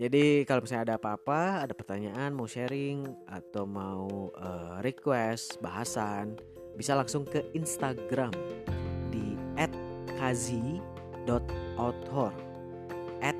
jadi 0.00 0.44
kalau 0.48 0.62
misalnya 0.64 0.92
ada 0.92 0.96
apa-apa 1.00 1.64
ada 1.64 1.74
pertanyaan 1.76 2.32
mau 2.32 2.48
sharing 2.48 3.04
atau 3.28 3.66
mau 3.68 4.32
uh, 4.36 4.80
request 4.80 5.60
bahasan 5.60 6.36
bisa 6.76 6.96
langsung 6.96 7.28
ke 7.28 7.44
Instagram 7.52 8.32
di 9.12 9.36
@kazi.author 10.16 10.82
at 13.20 13.36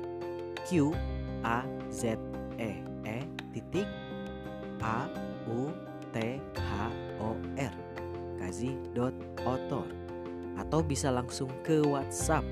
q 0.69 0.93
a 1.41 1.65
z 1.89 2.17
e 2.61 2.71
e 3.03 3.17
titik 3.51 3.87
a 4.81 5.09
u 5.49 5.73
t 6.13 6.17
h 6.53 6.71
o 7.17 7.33
r 7.57 7.73
kazi.author 8.37 9.87
atau 10.53 10.85
bisa 10.85 11.09
langsung 11.09 11.49
ke 11.65 11.81
WhatsApp 11.81 12.45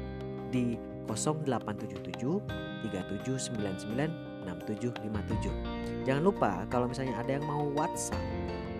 di 0.49 0.75
0877 1.05 2.70
3799 2.85 4.45
6757. 4.45 6.05
Jangan 6.07 6.23
lupa 6.25 6.65
kalau 6.73 6.89
misalnya 6.89 7.13
ada 7.21 7.37
yang 7.37 7.45
mau 7.45 7.69
WhatsApp, 7.77 8.21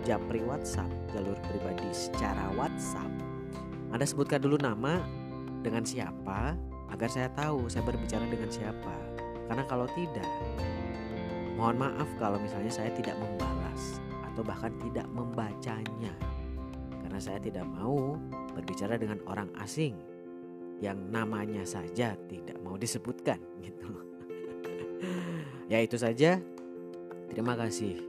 japri 0.06 0.42
WhatsApp, 0.42 0.90
jalur 1.14 1.38
pribadi 1.46 1.90
secara 1.94 2.50
WhatsApp. 2.58 3.12
Anda 3.94 4.06
sebutkan 4.08 4.42
dulu 4.42 4.58
nama 4.58 4.98
dengan 5.62 5.86
siapa 5.86 6.58
agar 6.90 7.10
saya 7.12 7.30
tahu 7.38 7.70
saya 7.70 7.86
berbicara 7.86 8.26
dengan 8.26 8.50
siapa. 8.50 8.96
Karena 9.46 9.68
kalau 9.68 9.86
tidak, 9.94 10.32
mohon 11.60 11.78
maaf 11.78 12.08
kalau 12.18 12.40
misalnya 12.40 12.72
saya 12.72 12.90
tidak 12.96 13.14
membalas 13.20 14.00
atau 14.32 14.42
bahkan 14.42 14.72
tidak 14.80 15.06
membacanya 15.12 16.16
karena 17.04 17.20
saya 17.20 17.40
tidak 17.44 17.68
mau 17.68 18.16
berbicara 18.56 18.96
dengan 18.96 19.20
orang 19.28 19.52
asing 19.60 20.00
yang 20.82 20.98
namanya 21.14 21.62
saja 21.62 22.18
tidak 22.26 22.58
mau 22.66 22.74
disebutkan 22.76 23.38
gitu. 23.62 23.88
ya 25.72 25.78
itu 25.80 25.96
saja. 25.96 26.42
Terima 27.30 27.56
kasih 27.56 28.02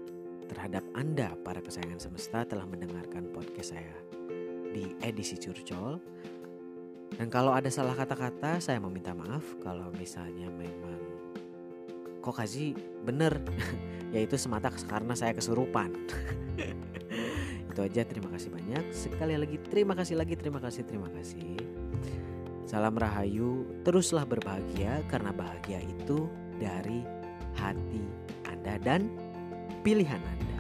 terhadap 0.51 0.83
Anda 0.97 1.37
para 1.47 1.62
kesayangan 1.62 2.01
semesta 2.01 2.43
telah 2.49 2.66
mendengarkan 2.66 3.31
podcast 3.31 3.77
saya 3.77 3.95
di 4.73 4.97
edisi 5.05 5.37
curcol. 5.37 6.01
Dan 7.12 7.29
kalau 7.29 7.53
ada 7.53 7.68
salah 7.68 7.93
kata-kata 7.93 8.57
saya 8.57 8.81
meminta 8.81 9.12
maaf 9.12 9.45
kalau 9.61 9.93
misalnya 10.01 10.49
memang 10.49 11.01
kok 12.25 12.41
kasih 12.41 12.73
bener 13.05 13.37
yaitu 14.16 14.41
semata 14.41 14.73
karena 14.89 15.12
saya 15.12 15.37
kesurupan. 15.37 15.93
Itu 17.68 17.81
aja 17.85 18.05
terima 18.09 18.33
kasih 18.33 18.49
banyak. 18.49 18.85
Sekali 18.97 19.37
lagi 19.37 19.61
terima 19.61 19.93
kasih 19.93 20.16
lagi 20.16 20.41
terima 20.41 20.61
kasih 20.61 20.83
terima 20.89 21.12
kasih. 21.12 21.57
Salam 22.62 22.94
rahayu, 22.94 23.66
teruslah 23.82 24.22
berbahagia 24.22 25.02
karena 25.10 25.34
bahagia 25.34 25.82
itu 25.82 26.30
dari 26.62 27.02
hati 27.58 28.04
Anda 28.46 28.78
dan 28.78 29.10
pilihan 29.82 30.22
Anda. 30.22 30.51